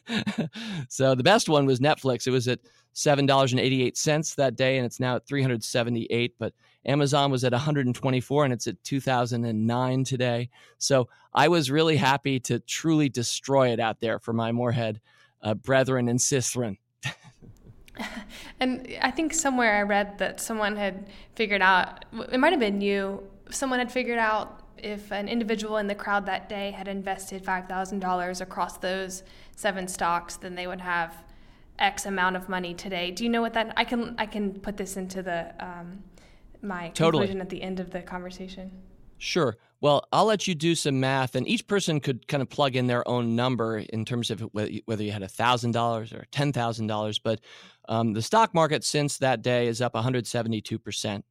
so 0.89 1.15
the 1.15 1.23
best 1.23 1.49
one 1.49 1.65
was 1.65 1.79
Netflix. 1.79 2.27
It 2.27 2.31
was 2.31 2.47
at 2.47 2.59
seven 2.93 3.25
dollars 3.25 3.51
and 3.51 3.59
eighty 3.59 3.81
eight 3.81 3.97
cents 3.97 4.35
that 4.35 4.55
day, 4.55 4.77
and 4.77 4.85
it's 4.85 4.99
now 4.99 5.15
at 5.15 5.25
three 5.25 5.41
hundred 5.41 5.63
seventy 5.63 6.05
eight. 6.11 6.35
But 6.37 6.53
Amazon 6.85 7.31
was 7.31 7.43
at 7.43 7.51
one 7.51 7.61
hundred 7.61 7.87
and 7.87 7.95
twenty 7.95 8.21
four, 8.21 8.43
and 8.43 8.53
it's 8.53 8.67
at 8.67 8.83
two 8.83 8.99
thousand 9.01 9.45
and 9.45 9.65
nine 9.65 10.03
today. 10.03 10.49
So 10.77 11.09
I 11.33 11.47
was 11.47 11.71
really 11.71 11.97
happy 11.97 12.39
to 12.41 12.59
truly 12.59 13.09
destroy 13.09 13.69
it 13.69 13.79
out 13.79 14.01
there 14.01 14.19
for 14.19 14.33
my 14.33 14.51
Morehead 14.51 15.01
uh, 15.41 15.55
brethren 15.55 16.09
and 16.09 16.19
sistren. 16.19 16.77
and 18.59 18.87
I 19.01 19.11
think 19.11 19.33
somewhere 19.33 19.77
I 19.77 19.81
read 19.81 20.17
that 20.19 20.39
someone 20.39 20.75
had 20.75 21.07
figured 21.35 21.61
out. 21.61 22.05
It 22.31 22.39
might 22.39 22.51
have 22.51 22.59
been 22.59 22.81
you. 22.81 23.23
Someone 23.49 23.79
had 23.79 23.91
figured 23.91 24.17
out 24.17 24.63
if 24.77 25.11
an 25.11 25.27
individual 25.27 25.77
in 25.77 25.87
the 25.87 25.95
crowd 25.95 26.25
that 26.25 26.49
day 26.49 26.71
had 26.71 26.87
invested 26.87 27.43
$5,000 27.43 28.41
across 28.41 28.77
those 28.77 29.23
seven 29.55 29.87
stocks, 29.87 30.37
then 30.37 30.55
they 30.55 30.67
would 30.67 30.81
have 30.81 31.23
X 31.77 32.05
amount 32.05 32.35
of 32.35 32.49
money 32.49 32.73
today. 32.73 33.11
Do 33.11 33.23
you 33.23 33.29
know 33.29 33.41
what 33.41 33.53
that? 33.53 33.73
I 33.75 33.83
can 33.83 34.15
I 34.17 34.25
can 34.25 34.59
put 34.59 34.77
this 34.77 34.97
into 34.97 35.23
the 35.23 35.53
um, 35.59 36.03
my 36.61 36.89
totally. 36.89 37.23
conclusion 37.23 37.41
at 37.41 37.49
the 37.49 37.61
end 37.61 37.79
of 37.79 37.89
the 37.91 38.01
conversation. 38.01 38.71
Sure. 39.17 39.57
Well, 39.81 40.07
I'll 40.11 40.25
let 40.25 40.47
you 40.47 40.53
do 40.53 40.75
some 40.75 40.99
math, 40.99 41.35
and 41.35 41.47
each 41.47 41.65
person 41.65 41.99
could 41.99 42.27
kind 42.27 42.43
of 42.43 42.49
plug 42.49 42.75
in 42.75 42.85
their 42.85 43.07
own 43.07 43.35
number 43.35 43.79
in 43.79 44.05
terms 44.05 44.29
of 44.29 44.41
whether 44.51 45.03
you 45.03 45.11
had 45.11 45.29
thousand 45.31 45.71
dollars 45.71 46.13
or 46.13 46.25
ten 46.31 46.53
thousand 46.53 46.87
dollars. 46.87 47.17
But 47.17 47.41
um, 47.89 48.13
the 48.13 48.21
stock 48.21 48.53
market 48.53 48.83
since 48.83 49.17
that 49.17 49.41
day 49.41 49.67
is 49.67 49.81
up 49.81 49.95
172 49.95 50.77
percent, 50.77 51.25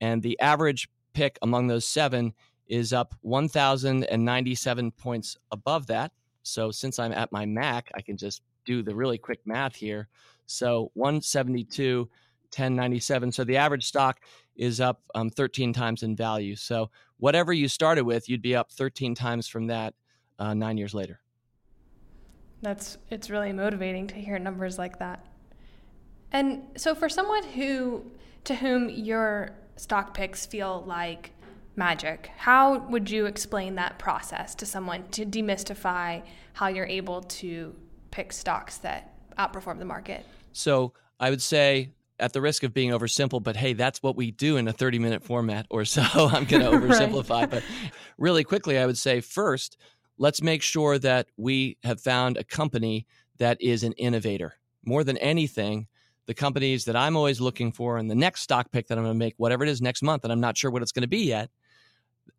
and 0.00 0.22
the 0.22 0.38
average 0.38 0.88
pick 1.12 1.38
among 1.42 1.66
those 1.66 1.84
seven 1.84 2.32
is 2.68 2.92
up 2.92 3.14
1,097 3.22 4.90
points 4.92 5.36
above 5.50 5.86
that. 5.86 6.12
So 6.42 6.70
since 6.70 6.98
I'm 6.98 7.12
at 7.12 7.32
my 7.32 7.46
Mac, 7.46 7.90
I 7.94 8.02
can 8.02 8.16
just 8.16 8.42
do 8.64 8.82
the 8.82 8.94
really 8.94 9.18
quick 9.18 9.40
math 9.44 9.74
here. 9.74 10.08
So 10.46 10.90
172, 10.94 12.00
1097. 12.00 13.32
So 13.32 13.44
the 13.44 13.56
average 13.56 13.84
stock 13.84 14.20
is 14.56 14.80
up 14.80 15.02
um, 15.14 15.30
13 15.30 15.72
times 15.72 16.02
in 16.02 16.14
value. 16.14 16.56
So 16.56 16.90
whatever 17.18 17.52
you 17.52 17.68
started 17.68 18.04
with, 18.04 18.28
you'd 18.28 18.42
be 18.42 18.56
up 18.56 18.72
13 18.72 19.14
times 19.14 19.46
from 19.46 19.66
that 19.66 19.94
uh, 20.38 20.54
nine 20.54 20.76
years 20.76 20.94
later. 20.94 21.20
That's 22.62 22.98
it's 23.10 23.30
really 23.30 23.52
motivating 23.52 24.08
to 24.08 24.16
hear 24.16 24.38
numbers 24.38 24.78
like 24.78 24.98
that. 24.98 25.24
And 26.32 26.62
so 26.76 26.94
for 26.94 27.08
someone 27.08 27.44
who 27.44 28.04
to 28.44 28.54
whom 28.54 28.88
your 28.88 29.50
stock 29.76 30.14
picks 30.14 30.46
feel 30.46 30.82
like 30.86 31.32
magic. 31.76 32.30
How 32.36 32.78
would 32.88 33.08
you 33.08 33.26
explain 33.26 33.76
that 33.76 33.98
process 33.98 34.54
to 34.56 34.66
someone 34.66 35.08
to 35.10 35.24
demystify 35.24 36.22
how 36.54 36.66
you're 36.66 36.86
able 36.86 37.22
to 37.22 37.74
pick 38.10 38.32
stocks 38.32 38.78
that 38.78 39.14
outperform 39.38 39.78
the 39.78 39.84
market? 39.84 40.26
So 40.52 40.92
I 41.20 41.30
would 41.30 41.40
say, 41.40 41.92
at 42.20 42.32
the 42.32 42.40
risk 42.40 42.62
of 42.62 42.74
being 42.74 42.90
oversimple, 42.90 43.42
but 43.42 43.56
hey, 43.56 43.72
that's 43.72 44.02
what 44.02 44.16
we 44.16 44.30
do 44.30 44.56
in 44.56 44.68
a 44.68 44.72
30 44.72 44.98
minute 44.98 45.22
format 45.22 45.66
or 45.70 45.84
so. 45.84 46.02
I'm 46.14 46.44
going 46.44 46.62
to 46.62 46.70
oversimplify. 46.70 47.48
But 47.48 47.62
really 48.16 48.44
quickly, 48.44 48.78
I 48.78 48.86
would 48.86 48.98
say 48.98 49.20
first, 49.20 49.76
let's 50.18 50.42
make 50.42 50.62
sure 50.62 50.98
that 50.98 51.28
we 51.36 51.76
have 51.84 52.00
found 52.00 52.36
a 52.36 52.44
company 52.44 53.06
that 53.38 53.60
is 53.60 53.84
an 53.84 53.92
innovator. 53.92 54.54
More 54.84 55.04
than 55.04 55.16
anything, 55.18 55.86
the 56.26 56.34
companies 56.34 56.84
that 56.84 56.96
I'm 56.96 57.16
always 57.16 57.40
looking 57.40 57.72
for 57.72 57.96
and 57.96 58.10
the 58.10 58.14
next 58.14 58.42
stock 58.42 58.70
pick 58.70 58.88
that 58.88 58.98
I'm 58.98 59.04
going 59.04 59.14
to 59.14 59.18
make, 59.18 59.34
whatever 59.38 59.64
it 59.64 59.70
is 59.70 59.80
next 59.80 60.02
month, 60.02 60.24
and 60.24 60.32
I'm 60.32 60.40
not 60.40 60.56
sure 60.56 60.70
what 60.70 60.82
it's 60.82 60.92
going 60.92 61.02
to 61.02 61.08
be 61.08 61.24
yet, 61.24 61.50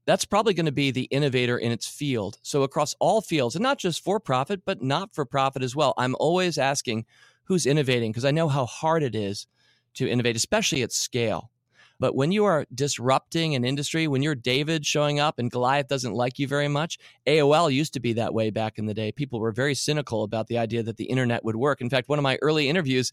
that's 0.06 0.26
probably 0.26 0.54
going 0.54 0.66
to 0.66 0.72
be 0.72 0.92
the 0.92 1.04
innovator 1.06 1.58
in 1.58 1.72
its 1.72 1.88
field. 1.88 2.38
So, 2.42 2.64
across 2.64 2.96
all 3.00 3.22
fields, 3.22 3.56
and 3.56 3.64
not 3.64 3.80
just 3.80 4.04
for 4.04 4.20
profit, 4.20 4.62
but 4.66 4.82
not 4.82 5.14
for 5.14 5.26
profit 5.26 5.64
as 5.64 5.76
well, 5.76 5.94
I'm 5.98 6.16
always 6.20 6.58
asking 6.58 7.06
who's 7.44 7.66
innovating 7.66 8.12
because 8.12 8.26
I 8.26 8.32
know 8.32 8.48
how 8.48 8.66
hard 8.66 9.04
it 9.04 9.16
is 9.16 9.48
to 9.96 10.10
innovate, 10.10 10.36
especially 10.36 10.82
at 10.84 10.92
scale. 10.92 11.52
But 12.00 12.16
when 12.16 12.32
you 12.32 12.46
are 12.46 12.66
disrupting 12.74 13.56
an 13.56 13.66
industry, 13.66 14.08
when 14.08 14.24
you're 14.24 14.36
David 14.36 14.86
showing 14.86 15.20
up 15.20 15.38
and 15.38 15.52
Goliath 15.52 15.90
doesn't 15.90 16.14
like 16.14 16.40
you 16.40 16.48
very 16.48 16.70
much, 16.70 16.98
AOL 17.28 17.74
used 17.74 17.94
to 17.94 18.00
be 18.00 18.14
that 18.14 18.34
way 18.34 18.50
back 18.50 18.78
in 18.78 18.86
the 18.86 18.94
day. 18.94 19.12
People 19.12 19.40
were 19.40 19.52
very 19.52 19.76
cynical 19.76 20.24
about 20.24 20.48
the 20.48 20.58
idea 20.58 20.82
that 20.84 20.96
the 20.96 21.06
internet 21.06 21.44
would 21.44 21.58
work. 21.58 21.82
In 21.82 21.90
fact, 21.90 22.08
one 22.08 22.18
of 22.18 22.24
my 22.24 22.38
early 22.42 22.70
interviews, 22.70 23.12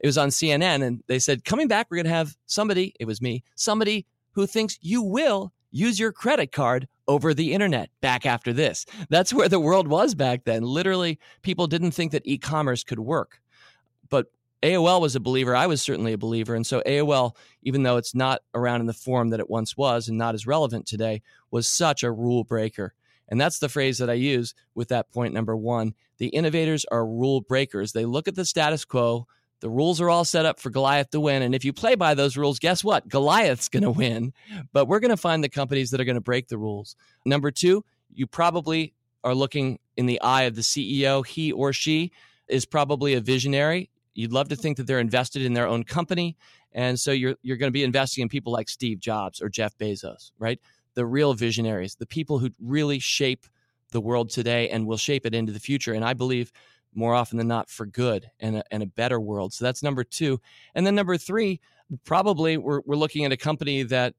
it 0.00 0.06
was 0.06 0.16
on 0.16 0.30
CNN, 0.30 0.82
and 0.82 1.02
they 1.08 1.18
said, 1.18 1.44
Coming 1.44 1.68
back, 1.68 1.88
we're 1.90 1.98
going 1.98 2.06
to 2.06 2.10
have 2.10 2.34
somebody, 2.46 2.94
it 2.98 3.06
was 3.06 3.20
me, 3.20 3.44
somebody 3.54 4.06
who 4.32 4.46
thinks 4.46 4.78
you 4.80 5.02
will 5.02 5.52
use 5.70 6.00
your 6.00 6.12
credit 6.12 6.52
card 6.52 6.88
over 7.08 7.34
the 7.34 7.52
internet 7.52 7.90
back 8.00 8.24
after 8.24 8.52
this. 8.52 8.86
That's 9.10 9.32
where 9.32 9.48
the 9.48 9.60
world 9.60 9.88
was 9.88 10.14
back 10.14 10.44
then. 10.44 10.62
Literally, 10.62 11.18
people 11.42 11.66
didn't 11.66 11.92
think 11.92 12.12
that 12.12 12.26
e 12.26 12.38
commerce 12.38 12.82
could 12.82 13.00
work. 13.00 13.40
But 14.08 14.26
AOL 14.62 15.00
was 15.00 15.16
a 15.16 15.20
believer. 15.20 15.56
I 15.56 15.66
was 15.66 15.82
certainly 15.82 16.12
a 16.12 16.18
believer. 16.18 16.54
And 16.54 16.66
so 16.66 16.82
AOL, 16.86 17.36
even 17.62 17.82
though 17.82 17.96
it's 17.96 18.14
not 18.14 18.42
around 18.54 18.80
in 18.80 18.86
the 18.86 18.92
form 18.92 19.30
that 19.30 19.40
it 19.40 19.50
once 19.50 19.76
was 19.76 20.08
and 20.08 20.16
not 20.16 20.34
as 20.34 20.46
relevant 20.46 20.86
today, 20.86 21.22
was 21.50 21.68
such 21.68 22.02
a 22.02 22.12
rule 22.12 22.44
breaker. 22.44 22.94
And 23.28 23.40
that's 23.40 23.58
the 23.58 23.68
phrase 23.68 23.98
that 23.98 24.10
I 24.10 24.14
use 24.14 24.54
with 24.74 24.88
that 24.88 25.10
point 25.10 25.34
number 25.34 25.56
one. 25.56 25.94
The 26.18 26.28
innovators 26.28 26.84
are 26.90 27.06
rule 27.06 27.40
breakers. 27.40 27.92
They 27.92 28.04
look 28.04 28.28
at 28.28 28.34
the 28.34 28.44
status 28.44 28.84
quo, 28.84 29.26
the 29.62 29.70
rules 29.70 30.00
are 30.00 30.10
all 30.10 30.24
set 30.24 30.44
up 30.44 30.58
for 30.58 30.70
Goliath 30.70 31.10
to 31.10 31.20
win. 31.20 31.40
And 31.40 31.54
if 31.54 31.64
you 31.64 31.72
play 31.72 31.94
by 31.94 32.14
those 32.14 32.36
rules, 32.36 32.58
guess 32.58 32.82
what? 32.82 33.08
Goliath's 33.08 33.68
going 33.68 33.84
to 33.84 33.92
win. 33.92 34.32
But 34.72 34.86
we're 34.86 34.98
going 34.98 35.12
to 35.12 35.16
find 35.16 35.42
the 35.42 35.48
companies 35.48 35.92
that 35.92 36.00
are 36.00 36.04
going 36.04 36.16
to 36.16 36.20
break 36.20 36.48
the 36.48 36.58
rules. 36.58 36.96
Number 37.24 37.52
two, 37.52 37.84
you 38.12 38.26
probably 38.26 38.92
are 39.22 39.36
looking 39.36 39.78
in 39.96 40.06
the 40.06 40.20
eye 40.20 40.42
of 40.42 40.56
the 40.56 40.62
CEO. 40.62 41.24
He 41.24 41.52
or 41.52 41.72
she 41.72 42.10
is 42.48 42.66
probably 42.66 43.14
a 43.14 43.20
visionary. 43.20 43.88
You'd 44.14 44.32
love 44.32 44.48
to 44.48 44.56
think 44.56 44.76
that 44.76 44.86
they're 44.86 45.00
invested 45.00 45.42
in 45.42 45.54
their 45.54 45.66
own 45.66 45.84
company. 45.84 46.36
And 46.72 46.98
so 46.98 47.12
you're, 47.12 47.36
you're 47.42 47.56
going 47.56 47.68
to 47.68 47.72
be 47.72 47.84
investing 47.84 48.22
in 48.22 48.28
people 48.28 48.52
like 48.52 48.68
Steve 48.68 49.00
Jobs 49.00 49.40
or 49.40 49.48
Jeff 49.48 49.76
Bezos, 49.78 50.32
right? 50.38 50.60
The 50.94 51.06
real 51.06 51.34
visionaries, 51.34 51.94
the 51.94 52.06
people 52.06 52.38
who 52.38 52.50
really 52.60 52.98
shape 52.98 53.46
the 53.90 54.00
world 54.00 54.30
today 54.30 54.68
and 54.70 54.86
will 54.86 54.96
shape 54.96 55.26
it 55.26 55.34
into 55.34 55.52
the 55.52 55.60
future. 55.60 55.92
And 55.92 56.04
I 56.04 56.14
believe 56.14 56.52
more 56.94 57.14
often 57.14 57.38
than 57.38 57.48
not 57.48 57.70
for 57.70 57.86
good 57.86 58.30
and 58.40 58.56
a, 58.56 58.64
and 58.70 58.82
a 58.82 58.86
better 58.86 59.20
world. 59.20 59.52
So 59.52 59.64
that's 59.64 59.82
number 59.82 60.04
two. 60.04 60.40
And 60.74 60.86
then 60.86 60.94
number 60.94 61.16
three, 61.16 61.60
probably 62.04 62.56
we're, 62.56 62.80
we're 62.84 62.96
looking 62.96 63.24
at 63.24 63.32
a 63.32 63.36
company 63.36 63.82
that 63.84 64.14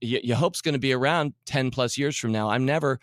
you, 0.00 0.20
you 0.22 0.34
hope's 0.34 0.60
going 0.60 0.72
to 0.72 0.80
be 0.80 0.92
around 0.92 1.34
10 1.46 1.70
plus 1.70 1.98
years 1.98 2.16
from 2.16 2.32
now. 2.32 2.48
I'm 2.48 2.64
never 2.64 3.00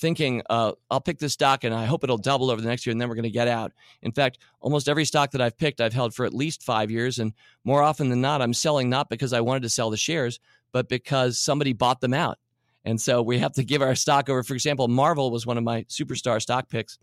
thinking, 0.00 0.42
uh, 0.48 0.72
I'll 0.90 1.00
pick 1.00 1.18
this 1.18 1.34
stock 1.34 1.62
and 1.62 1.74
I 1.74 1.84
hope 1.84 2.02
it'll 2.02 2.18
double 2.18 2.50
over 2.50 2.60
the 2.60 2.68
next 2.68 2.86
year 2.86 2.92
and 2.92 3.00
then 3.00 3.08
we're 3.08 3.14
going 3.14 3.22
to 3.24 3.30
get 3.30 3.48
out. 3.48 3.72
In 4.02 4.12
fact, 4.12 4.38
almost 4.60 4.88
every 4.88 5.04
stock 5.04 5.30
that 5.32 5.40
I've 5.40 5.58
picked, 5.58 5.80
I've 5.80 5.92
held 5.92 6.14
for 6.14 6.24
at 6.24 6.34
least 6.34 6.62
five 6.62 6.90
years. 6.90 7.18
And 7.18 7.32
more 7.64 7.82
often 7.82 8.08
than 8.08 8.20
not, 8.20 8.42
I'm 8.42 8.54
selling 8.54 8.88
not 8.88 9.10
because 9.10 9.32
I 9.32 9.40
wanted 9.40 9.62
to 9.62 9.68
sell 9.68 9.90
the 9.90 9.96
shares, 9.96 10.40
but 10.72 10.88
because 10.88 11.38
somebody 11.38 11.72
bought 11.72 12.00
them 12.00 12.14
out. 12.14 12.38
And 12.84 13.00
so 13.00 13.20
we 13.20 13.38
have 13.38 13.52
to 13.52 13.64
give 13.64 13.82
our 13.82 13.94
stock 13.94 14.28
over. 14.30 14.42
For 14.42 14.54
example, 14.54 14.88
Marvel 14.88 15.30
was 15.30 15.46
one 15.46 15.58
of 15.58 15.64
my 15.64 15.82
superstar 15.82 16.40
stock 16.40 16.70
picks 16.70 16.98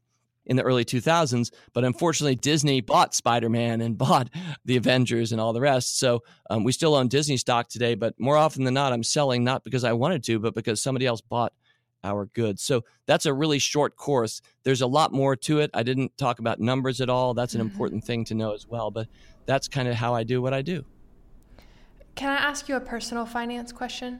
in 0.47 0.55
the 0.55 0.63
early 0.63 0.83
2000s. 0.83 1.51
But 1.73 1.83
unfortunately, 1.83 2.35
Disney 2.35 2.81
bought 2.81 3.13
Spider 3.13 3.49
Man 3.49 3.81
and 3.81 3.97
bought 3.97 4.29
the 4.65 4.77
Avengers 4.77 5.31
and 5.31 5.39
all 5.39 5.53
the 5.53 5.61
rest. 5.61 5.99
So 5.99 6.23
um, 6.49 6.63
we 6.63 6.71
still 6.71 6.95
own 6.95 7.09
Disney 7.09 7.37
stock 7.37 7.69
today. 7.69 7.93
But 7.93 8.19
more 8.19 8.37
often 8.37 8.63
than 8.63 8.73
not, 8.73 8.91
I'm 8.91 9.03
selling 9.03 9.43
not 9.43 9.63
because 9.63 9.83
I 9.83 9.93
wanted 9.93 10.23
to, 10.23 10.39
but 10.39 10.55
because 10.55 10.81
somebody 10.81 11.05
else 11.05 11.21
bought 11.21 11.53
our 12.07 12.25
goods. 12.25 12.63
So 12.63 12.83
that's 13.05 13.25
a 13.25 13.33
really 13.33 13.59
short 13.59 13.95
course. 13.95 14.41
There's 14.63 14.81
a 14.81 14.87
lot 14.87 15.11
more 15.11 15.35
to 15.35 15.59
it. 15.59 15.69
I 15.73 15.83
didn't 15.83 16.17
talk 16.17 16.39
about 16.39 16.59
numbers 16.59 17.01
at 17.01 17.09
all. 17.09 17.33
That's 17.33 17.53
an 17.53 17.61
mm-hmm. 17.61 17.69
important 17.69 18.03
thing 18.03 18.25
to 18.25 18.35
know 18.35 18.53
as 18.53 18.67
well. 18.67 18.91
But 18.91 19.07
that's 19.45 19.67
kind 19.67 19.87
of 19.87 19.95
how 19.95 20.13
I 20.13 20.23
do 20.23 20.41
what 20.41 20.53
I 20.53 20.61
do. 20.61 20.85
Can 22.15 22.31
I 22.31 22.37
ask 22.37 22.67
you 22.67 22.75
a 22.75 22.79
personal 22.79 23.25
finance 23.25 23.71
question? 23.71 24.19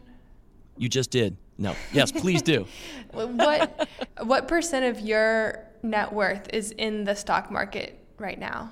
You 0.78 0.89
just 0.89 1.10
did. 1.10 1.38
No. 1.58 1.76
Yes, 1.91 2.12
please 2.12 2.43
do. 2.43 2.67
what 3.12 3.89
what 4.21 4.47
percent 4.47 4.86
of 4.86 5.04
your 5.04 5.65
net 5.82 6.13
worth 6.13 6.47
is 6.54 6.71
in 6.71 7.04
the 7.04 7.15
stock 7.15 7.50
market 7.52 8.00
right 8.19 8.38
now? 8.38 8.71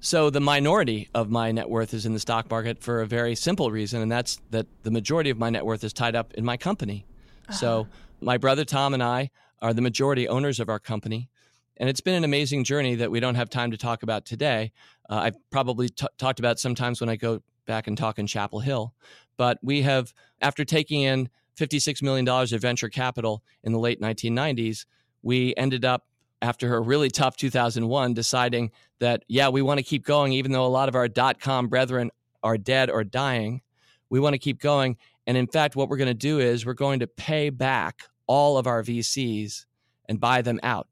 So 0.00 0.28
the 0.28 0.40
minority 0.40 1.08
of 1.14 1.30
my 1.30 1.50
net 1.50 1.70
worth 1.70 1.94
is 1.94 2.04
in 2.04 2.12
the 2.12 2.20
stock 2.20 2.50
market 2.50 2.82
for 2.82 3.00
a 3.00 3.06
very 3.06 3.34
simple 3.34 3.70
reason, 3.70 4.02
and 4.02 4.12
that's 4.12 4.38
that 4.50 4.66
the 4.82 4.90
majority 4.90 5.30
of 5.30 5.38
my 5.38 5.48
net 5.48 5.64
worth 5.64 5.82
is 5.82 5.94
tied 5.94 6.14
up 6.14 6.34
in 6.34 6.44
my 6.44 6.58
company. 6.58 7.06
Uh-huh. 7.48 7.56
So 7.56 7.88
my 8.20 8.38
brother 8.38 8.64
Tom 8.64 8.94
and 8.94 9.02
I 9.02 9.30
are 9.60 9.74
the 9.74 9.82
majority 9.82 10.28
owners 10.28 10.60
of 10.60 10.68
our 10.68 10.78
company. 10.78 11.28
And 11.76 11.88
it's 11.88 12.00
been 12.00 12.14
an 12.14 12.24
amazing 12.24 12.64
journey 12.64 12.94
that 12.96 13.10
we 13.10 13.20
don't 13.20 13.34
have 13.34 13.50
time 13.50 13.70
to 13.70 13.76
talk 13.76 14.02
about 14.02 14.24
today. 14.24 14.72
Uh, 15.10 15.16
I've 15.16 15.50
probably 15.50 15.88
t- 15.88 16.06
talked 16.18 16.38
about 16.38 16.58
sometimes 16.60 17.00
when 17.00 17.10
I 17.10 17.16
go 17.16 17.40
back 17.66 17.86
and 17.86 17.98
talk 17.98 18.18
in 18.18 18.26
Chapel 18.26 18.60
Hill. 18.60 18.94
But 19.36 19.58
we 19.62 19.82
have, 19.82 20.12
after 20.40 20.64
taking 20.64 21.02
in 21.02 21.28
$56 21.58 22.02
million 22.02 22.28
of 22.28 22.60
venture 22.60 22.88
capital 22.88 23.42
in 23.62 23.72
the 23.72 23.78
late 23.78 24.00
1990s, 24.00 24.86
we 25.22 25.54
ended 25.56 25.84
up 25.84 26.04
after 26.42 26.76
a 26.76 26.80
really 26.80 27.08
tough 27.08 27.36
2001, 27.36 28.12
deciding 28.12 28.70
that, 29.00 29.24
yeah, 29.28 29.48
we 29.48 29.62
want 29.62 29.78
to 29.78 29.84
keep 29.84 30.04
going, 30.04 30.32
even 30.34 30.52
though 30.52 30.66
a 30.66 30.68
lot 30.68 30.88
of 30.88 30.94
our 30.94 31.08
dot 31.08 31.40
com 31.40 31.68
brethren 31.68 32.10
are 32.42 32.58
dead 32.58 32.90
or 32.90 33.02
dying. 33.02 33.62
We 34.10 34.20
want 34.20 34.34
to 34.34 34.38
keep 34.38 34.60
going. 34.60 34.98
And 35.26 35.36
in 35.36 35.46
fact, 35.46 35.76
what 35.76 35.88
we're 35.88 35.96
going 35.96 36.08
to 36.08 36.14
do 36.14 36.38
is 36.38 36.66
we're 36.66 36.74
going 36.74 37.00
to 37.00 37.06
pay 37.06 37.50
back 37.50 38.02
all 38.26 38.58
of 38.58 38.66
our 38.66 38.82
VCs 38.82 39.66
and 40.08 40.20
buy 40.20 40.42
them 40.42 40.60
out. 40.62 40.88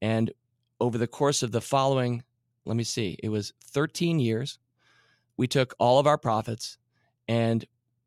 And 0.00 0.32
over 0.80 0.98
the 0.98 1.06
course 1.06 1.42
of 1.42 1.52
the 1.52 1.60
following, 1.60 2.24
let 2.64 2.76
me 2.76 2.84
see, 2.84 3.16
it 3.22 3.28
was 3.28 3.52
13 3.64 4.18
years, 4.18 4.58
we 5.36 5.46
took 5.46 5.74
all 5.78 5.98
of 5.98 6.06
our 6.06 6.18
profits 6.18 6.78
and 7.28 7.64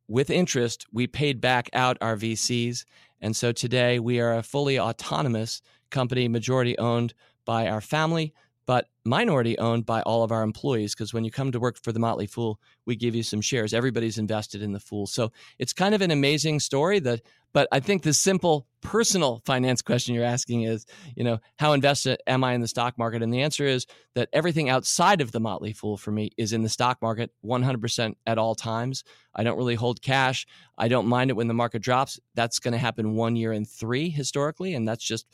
with 0.07 0.29
interest, 0.29 0.85
we 0.91 1.07
paid 1.07 1.41
back 1.41 1.69
out 1.73 1.97
our 1.99 2.15
VCs. 2.15 2.85
And 3.21 3.35
so 3.35 3.51
today 3.51 3.99
we 3.99 4.19
are 4.19 4.35
a 4.35 4.43
fully 4.43 4.79
autonomous 4.79 5.61
company, 5.89 6.27
majority 6.27 6.77
owned 6.77 7.13
by 7.43 7.67
our 7.67 7.81
family, 7.81 8.33
but 8.65 8.88
minority 9.04 9.58
owned 9.58 9.86
by 9.86 10.01
all 10.01 10.23
of 10.23 10.32
our 10.32 10.43
employees. 10.43 10.93
Because 10.93 11.13
when 11.13 11.23
you 11.23 11.32
come 11.32 11.51
to 11.51 11.60
work 11.60 11.78
for 11.82 11.91
the 11.91 11.99
Motley 11.99 12.28
Fool, 12.28 12.60
we 12.86 12.95
give 12.95 13.15
you 13.15 13.23
some 13.23 13.41
shares. 13.41 13.73
Everybody's 13.73 14.17
invested 14.17 14.62
in 14.62 14.73
the 14.73 14.80
Fool. 14.80 15.08
So 15.08 15.32
it's 15.60 15.73
kind 15.73 15.95
of 15.95 16.01
an 16.01 16.12
amazing 16.12 16.60
story 16.60 16.99
that 16.99 17.21
but 17.56 17.69
I 17.71 17.80
think 17.80 18.04
the 18.04 18.13
simple 18.13 18.67
personal 18.82 19.41
finance 19.45 19.82
question 19.82 20.13
you're 20.13 20.25
asking 20.25 20.63
is, 20.63 20.86
you 21.15 21.23
know, 21.23 21.39
how 21.58 21.71
invested 21.71 22.19
am 22.28 22.43
I 22.43 22.51
in 22.51 22.60
the 22.60 22.67
stock 22.67 22.97
market? 22.97 23.23
And 23.23 23.34
the 23.34 23.43
answer 23.43 23.63
is 23.63 23.88
that 24.13 24.28
everything 24.34 24.69
outside 24.69 25.21
of 25.21 25.32
the 25.32 25.39
Motley 25.39 25.71
Fool 25.71 25.95
for 25.95 26.12
me 26.12 26.32
is 26.38 26.51
in 26.51 26.63
the 26.63 26.69
stock 26.69 27.01
market 27.01 27.32
100% 27.45 28.15
at 28.28 28.38
all 28.38 28.56
times. 28.56 29.06
I 29.34 29.45
don't 29.45 29.58
really 29.58 29.75
hold 29.75 30.01
cash. 30.01 30.45
I 30.78 30.89
don't 30.89 31.08
mind 31.08 31.30
it 31.30 31.38
when 31.38 31.47
the 31.47 31.54
market 31.54 31.82
drops. 31.82 32.19
That's 32.34 32.60
going 32.60 32.73
to 32.73 32.78
happen 32.78 33.15
one 33.15 33.38
year 33.38 33.54
in 33.54 33.63
three 33.63 34.10
historically. 34.10 34.73
And 34.73 34.86
that's 34.86 35.06
just 35.06 35.25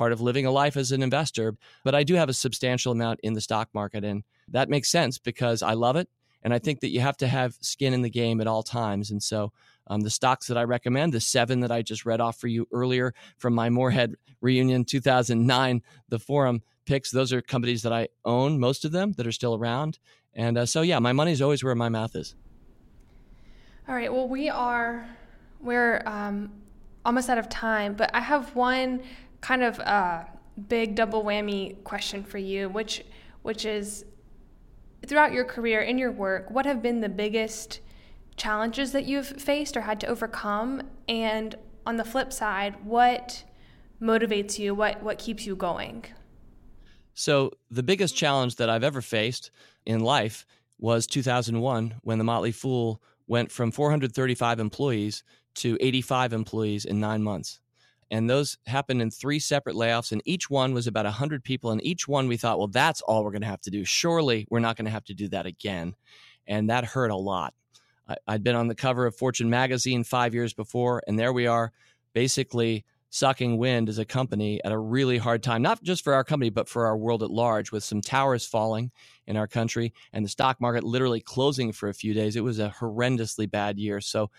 part 0.00 0.12
of 0.12 0.22
living 0.22 0.46
a 0.46 0.50
life 0.50 0.78
as 0.78 0.92
an 0.92 1.02
investor. 1.02 1.54
But 1.84 1.94
I 1.94 2.04
do 2.04 2.14
have 2.14 2.30
a 2.30 2.32
substantial 2.32 2.90
amount 2.90 3.20
in 3.22 3.34
the 3.34 3.40
stock 3.42 3.68
market. 3.74 4.02
And 4.02 4.24
that 4.48 4.70
makes 4.70 4.88
sense 4.88 5.18
because 5.18 5.62
I 5.62 5.74
love 5.74 5.96
it. 5.96 6.08
And 6.42 6.54
I 6.54 6.58
think 6.58 6.80
that 6.80 6.88
you 6.88 7.00
have 7.00 7.18
to 7.18 7.28
have 7.28 7.58
skin 7.60 7.92
in 7.92 8.00
the 8.00 8.08
game 8.08 8.40
at 8.40 8.46
all 8.46 8.62
times. 8.62 9.10
And 9.10 9.22
so 9.22 9.52
um, 9.88 10.00
the 10.00 10.08
stocks 10.08 10.46
that 10.46 10.56
I 10.56 10.64
recommend, 10.64 11.12
the 11.12 11.20
seven 11.20 11.60
that 11.60 11.70
I 11.70 11.82
just 11.82 12.06
read 12.06 12.18
off 12.18 12.38
for 12.38 12.48
you 12.48 12.66
earlier 12.72 13.12
from 13.36 13.54
my 13.54 13.68
Morehead 13.68 14.14
reunion 14.40 14.86
2009, 14.86 15.82
the 16.08 16.18
forum 16.18 16.62
picks, 16.86 17.10
those 17.10 17.30
are 17.30 17.42
companies 17.42 17.82
that 17.82 17.92
I 17.92 18.08
own, 18.24 18.58
most 18.58 18.86
of 18.86 18.92
them 18.92 19.12
that 19.18 19.26
are 19.26 19.32
still 19.32 19.54
around. 19.54 19.98
And 20.32 20.56
uh, 20.56 20.64
so, 20.64 20.80
yeah, 20.80 20.98
my 20.98 21.12
money's 21.12 21.42
always 21.42 21.62
where 21.62 21.74
my 21.74 21.90
mouth 21.90 22.16
is. 22.16 22.34
All 23.86 23.94
right. 23.94 24.10
Well, 24.10 24.28
we 24.28 24.48
are, 24.48 25.06
we're 25.60 26.02
um, 26.06 26.52
almost 27.04 27.28
out 27.28 27.36
of 27.36 27.50
time, 27.50 27.92
but 27.92 28.10
I 28.14 28.20
have 28.20 28.56
one 28.56 29.02
kind 29.40 29.62
of 29.62 29.78
a 29.78 30.26
big 30.68 30.94
double 30.94 31.24
whammy 31.24 31.82
question 31.84 32.22
for 32.22 32.38
you, 32.38 32.68
which, 32.68 33.04
which 33.42 33.64
is 33.64 34.04
throughout 35.06 35.32
your 35.32 35.44
career 35.44 35.80
in 35.80 35.98
your 35.98 36.12
work, 36.12 36.50
what 36.50 36.66
have 36.66 36.82
been 36.82 37.00
the 37.00 37.08
biggest 37.08 37.80
challenges 38.36 38.92
that 38.92 39.04
you've 39.04 39.26
faced 39.26 39.76
or 39.76 39.82
had 39.82 40.00
to 40.00 40.06
overcome? 40.06 40.82
And 41.08 41.54
on 41.86 41.96
the 41.96 42.04
flip 42.04 42.32
side, 42.32 42.84
what 42.84 43.44
motivates 44.00 44.58
you? 44.58 44.74
What 44.74 45.02
what 45.02 45.18
keeps 45.18 45.46
you 45.46 45.56
going? 45.56 46.04
So, 47.14 47.52
the 47.70 47.82
biggest 47.82 48.16
challenge 48.16 48.56
that 48.56 48.70
I've 48.70 48.84
ever 48.84 49.02
faced 49.02 49.50
in 49.84 50.00
life 50.00 50.46
was 50.78 51.06
2001 51.06 51.96
when 52.02 52.18
the 52.18 52.24
Motley 52.24 52.52
Fool 52.52 53.02
went 53.26 53.52
from 53.52 53.70
435 53.70 54.58
employees 54.58 55.22
to 55.56 55.76
85 55.80 56.32
employees 56.32 56.84
in 56.84 57.00
9 57.00 57.22
months. 57.22 57.59
And 58.10 58.28
those 58.28 58.58
happened 58.66 59.00
in 59.00 59.10
three 59.10 59.38
separate 59.38 59.76
layoffs, 59.76 60.12
and 60.12 60.22
each 60.24 60.50
one 60.50 60.74
was 60.74 60.86
about 60.86 61.04
100 61.04 61.44
people. 61.44 61.70
And 61.70 61.84
each 61.84 62.08
one 62.08 62.26
we 62.26 62.36
thought, 62.36 62.58
well, 62.58 62.68
that's 62.68 63.00
all 63.02 63.22
we're 63.22 63.30
going 63.30 63.42
to 63.42 63.48
have 63.48 63.60
to 63.62 63.70
do. 63.70 63.84
Surely 63.84 64.46
we're 64.50 64.58
not 64.60 64.76
going 64.76 64.86
to 64.86 64.90
have 64.90 65.04
to 65.04 65.14
do 65.14 65.28
that 65.28 65.46
again. 65.46 65.94
And 66.46 66.70
that 66.70 66.84
hurt 66.84 67.10
a 67.10 67.16
lot. 67.16 67.54
I'd 68.26 68.42
been 68.42 68.56
on 68.56 68.68
the 68.68 68.74
cover 68.74 69.06
of 69.06 69.14
Fortune 69.14 69.50
magazine 69.50 70.04
five 70.04 70.34
years 70.34 70.52
before, 70.52 71.02
and 71.06 71.18
there 71.18 71.32
we 71.32 71.46
are, 71.46 71.72
basically 72.12 72.84
sucking 73.10 73.58
wind 73.58 73.88
as 73.88 73.98
a 73.98 74.04
company 74.04 74.62
at 74.64 74.72
a 74.72 74.78
really 74.78 75.18
hard 75.18 75.42
time, 75.42 75.62
not 75.62 75.82
just 75.82 76.04
for 76.04 76.14
our 76.14 76.24
company, 76.24 76.50
but 76.50 76.68
for 76.68 76.86
our 76.86 76.96
world 76.96 77.22
at 77.22 77.30
large, 77.30 77.72
with 77.72 77.84
some 77.84 78.00
towers 78.00 78.46
falling 78.46 78.90
in 79.26 79.36
our 79.36 79.48
country 79.48 79.92
and 80.12 80.24
the 80.24 80.28
stock 80.28 80.60
market 80.60 80.84
literally 80.84 81.20
closing 81.20 81.72
for 81.72 81.88
a 81.88 81.94
few 81.94 82.14
days. 82.14 82.36
It 82.36 82.44
was 82.44 82.58
a 82.58 82.74
horrendously 82.80 83.50
bad 83.50 83.78
year. 83.78 84.00
So 84.00 84.30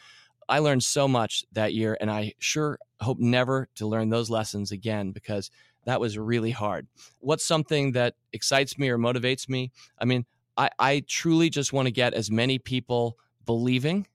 I 0.51 0.59
learned 0.59 0.83
so 0.83 1.07
much 1.07 1.45
that 1.53 1.73
year, 1.73 1.97
and 2.01 2.11
I 2.11 2.33
sure 2.39 2.77
hope 2.99 3.19
never 3.19 3.69
to 3.75 3.87
learn 3.87 4.09
those 4.09 4.29
lessons 4.29 4.73
again 4.73 5.11
because 5.11 5.49
that 5.85 6.01
was 6.01 6.17
really 6.17 6.51
hard. 6.51 6.87
What's 7.19 7.45
something 7.45 7.93
that 7.93 8.15
excites 8.33 8.77
me 8.77 8.89
or 8.89 8.97
motivates 8.97 9.47
me? 9.47 9.71
I 9.97 10.03
mean, 10.03 10.25
I, 10.57 10.69
I 10.77 11.03
truly 11.07 11.49
just 11.49 11.71
want 11.71 11.85
to 11.85 11.91
get 11.91 12.13
as 12.13 12.29
many 12.29 12.59
people 12.59 13.17
believing 13.45 14.07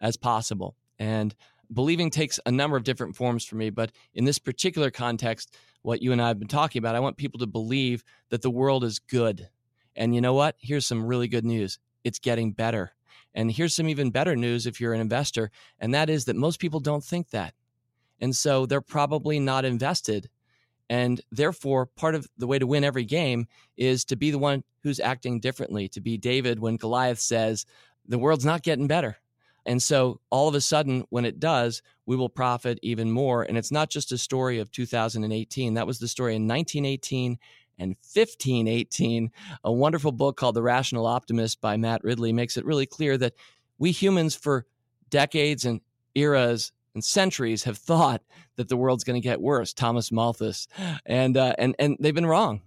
as 0.00 0.16
possible. 0.16 0.76
And 1.00 1.34
believing 1.74 2.08
takes 2.10 2.38
a 2.46 2.52
number 2.52 2.76
of 2.76 2.84
different 2.84 3.16
forms 3.16 3.44
for 3.44 3.56
me. 3.56 3.70
But 3.70 3.90
in 4.14 4.24
this 4.24 4.38
particular 4.38 4.92
context, 4.92 5.56
what 5.82 6.00
you 6.00 6.12
and 6.12 6.22
I 6.22 6.28
have 6.28 6.38
been 6.38 6.46
talking 6.46 6.78
about, 6.78 6.94
I 6.94 7.00
want 7.00 7.16
people 7.16 7.40
to 7.40 7.48
believe 7.48 8.04
that 8.28 8.42
the 8.42 8.50
world 8.50 8.84
is 8.84 9.00
good. 9.00 9.48
And 9.96 10.14
you 10.14 10.20
know 10.20 10.34
what? 10.34 10.54
Here's 10.60 10.86
some 10.86 11.04
really 11.04 11.26
good 11.26 11.44
news 11.44 11.80
it's 12.04 12.20
getting 12.20 12.52
better. 12.52 12.92
And 13.34 13.50
here's 13.50 13.74
some 13.74 13.88
even 13.88 14.10
better 14.10 14.34
news 14.36 14.66
if 14.66 14.80
you're 14.80 14.94
an 14.94 15.00
investor, 15.00 15.50
and 15.78 15.94
that 15.94 16.10
is 16.10 16.24
that 16.24 16.36
most 16.36 16.58
people 16.60 16.80
don't 16.80 17.04
think 17.04 17.30
that. 17.30 17.54
And 18.20 18.34
so 18.34 18.66
they're 18.66 18.80
probably 18.80 19.38
not 19.38 19.64
invested. 19.64 20.28
And 20.88 21.20
therefore, 21.30 21.86
part 21.86 22.14
of 22.14 22.28
the 22.36 22.46
way 22.46 22.58
to 22.58 22.66
win 22.66 22.84
every 22.84 23.04
game 23.04 23.46
is 23.76 24.04
to 24.06 24.16
be 24.16 24.30
the 24.30 24.38
one 24.38 24.64
who's 24.82 25.00
acting 25.00 25.40
differently, 25.40 25.88
to 25.88 26.00
be 26.00 26.18
David 26.18 26.58
when 26.58 26.76
Goliath 26.76 27.20
says, 27.20 27.64
the 28.06 28.18
world's 28.18 28.44
not 28.44 28.62
getting 28.62 28.88
better. 28.88 29.16
And 29.66 29.82
so 29.82 30.20
all 30.30 30.48
of 30.48 30.54
a 30.54 30.60
sudden, 30.60 31.04
when 31.10 31.24
it 31.24 31.38
does, 31.38 31.82
we 32.06 32.16
will 32.16 32.28
profit 32.28 32.78
even 32.82 33.10
more. 33.10 33.42
And 33.42 33.56
it's 33.56 33.70
not 33.70 33.90
just 33.90 34.10
a 34.10 34.18
story 34.18 34.58
of 34.58 34.72
2018. 34.72 35.74
That 35.74 35.86
was 35.86 35.98
the 35.98 36.08
story 36.08 36.34
in 36.34 36.48
1918 36.48 37.38
and 37.80 37.96
1518. 38.12 39.32
A 39.64 39.72
wonderful 39.72 40.12
book 40.12 40.36
called 40.36 40.54
The 40.54 40.62
Rational 40.62 41.06
Optimist 41.06 41.60
by 41.60 41.76
Matt 41.76 42.04
Ridley 42.04 42.32
makes 42.32 42.56
it 42.56 42.64
really 42.64 42.86
clear 42.86 43.16
that 43.18 43.34
we 43.78 43.90
humans, 43.90 44.36
for 44.36 44.66
decades 45.08 45.64
and 45.64 45.80
eras 46.14 46.72
and 46.94 47.02
centuries, 47.02 47.64
have 47.64 47.78
thought 47.78 48.22
that 48.56 48.68
the 48.68 48.76
world's 48.76 49.04
going 49.04 49.20
to 49.20 49.26
get 49.26 49.40
worse. 49.40 49.72
Thomas 49.72 50.12
Malthus, 50.12 50.68
and 51.06 51.36
uh, 51.36 51.54
and 51.58 51.74
and 51.78 51.96
they've 51.98 52.14
been 52.14 52.26
wrong. 52.26 52.60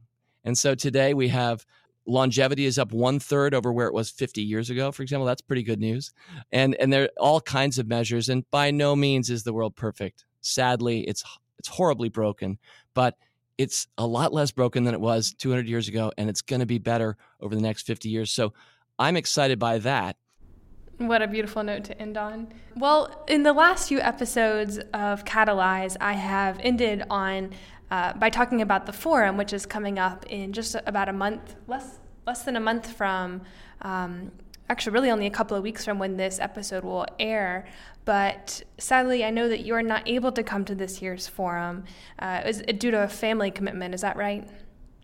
And 0.43 0.58
so 0.58 0.76
today 0.76 1.13
we 1.13 1.30
have 1.30 1.65
longevity 2.06 2.65
is 2.65 2.78
up 2.78 2.91
one 2.91 3.19
third 3.19 3.54
over 3.54 3.71
where 3.71 3.88
it 3.88 3.93
was 3.93 4.10
50 4.10 4.41
years 4.41 4.69
ago, 4.69 4.91
for 4.91 5.04
example. 5.04 5.26
That's 5.26 5.41
pretty 5.41 5.63
good 5.63 5.80
news. 5.80 6.12
And 6.52 6.76
and 6.76 6.91
there 6.91 7.04
are 7.04 7.10
all 7.17 7.39
kinds 7.39 7.80
of 7.80 7.88
measures. 7.88 8.28
And 8.28 8.49
by 8.52 8.71
no 8.71 8.95
means 8.95 9.30
is 9.30 9.43
the 9.43 9.54
world 9.54 9.76
perfect. 9.76 10.26
Sadly, 10.41 11.02
it's 11.02 11.23
it's 11.60 11.69
horribly 11.69 12.10
broken, 12.10 12.58
but 12.93 13.15
it's 13.57 13.87
a 13.97 14.05
lot 14.05 14.33
less 14.33 14.51
broken 14.51 14.83
than 14.83 14.93
it 14.93 15.01
was 15.01 15.33
200 15.33 15.67
years 15.67 15.87
ago, 15.87 16.11
and 16.17 16.29
it's 16.29 16.41
going 16.41 16.59
to 16.59 16.65
be 16.65 16.77
better 16.77 17.17
over 17.39 17.55
the 17.55 17.61
next 17.61 17.85
50 17.85 18.09
years. 18.09 18.31
So 18.31 18.53
I'm 18.99 19.15
excited 19.15 19.59
by 19.59 19.79
that. 19.79 20.17
What 20.97 21.21
a 21.21 21.27
beautiful 21.27 21.63
note 21.63 21.83
to 21.85 21.99
end 21.99 22.17
on. 22.17 22.53
Well, 22.75 23.25
in 23.27 23.43
the 23.43 23.53
last 23.53 23.87
few 23.87 23.99
episodes 23.99 24.77
of 24.93 25.25
Catalyze, 25.25 25.97
I 25.99 26.13
have 26.13 26.59
ended 26.61 27.03
on 27.09 27.51
uh, 27.89 28.13
by 28.13 28.29
talking 28.29 28.61
about 28.61 28.85
the 28.85 28.93
forum, 28.93 29.37
which 29.37 29.53
is 29.53 29.65
coming 29.65 29.99
up 29.99 30.25
in 30.27 30.53
just 30.53 30.75
about 30.85 31.09
a 31.09 31.13
month, 31.13 31.55
less 31.67 31.99
less 32.25 32.43
than 32.43 32.55
a 32.55 32.59
month 32.59 32.91
from. 32.91 33.41
Um, 33.81 34.31
actually, 34.73 34.91
really 34.91 35.12
only 35.12 35.27
a 35.27 35.29
couple 35.29 35.55
of 35.55 35.62
weeks 35.62 35.86
from 35.86 35.99
when 35.99 36.17
this 36.17 36.39
episode 36.39 36.83
will 36.83 37.05
air. 37.19 37.67
But 38.05 38.63
sadly, 38.79 39.23
I 39.23 39.29
know 39.29 39.47
that 39.47 39.59
you 39.59 39.75
are 39.75 39.83
not 39.83 40.09
able 40.09 40.31
to 40.31 40.41
come 40.41 40.65
to 40.65 40.73
this 40.73 40.99
year's 40.99 41.27
forum. 41.27 41.83
Uh, 42.17 42.41
is 42.43 42.63
due 42.79 42.89
to 42.89 43.03
a 43.03 43.07
family 43.07 43.51
commitment? 43.51 43.93
Is 43.93 44.01
that 44.01 44.17
right? 44.17 44.49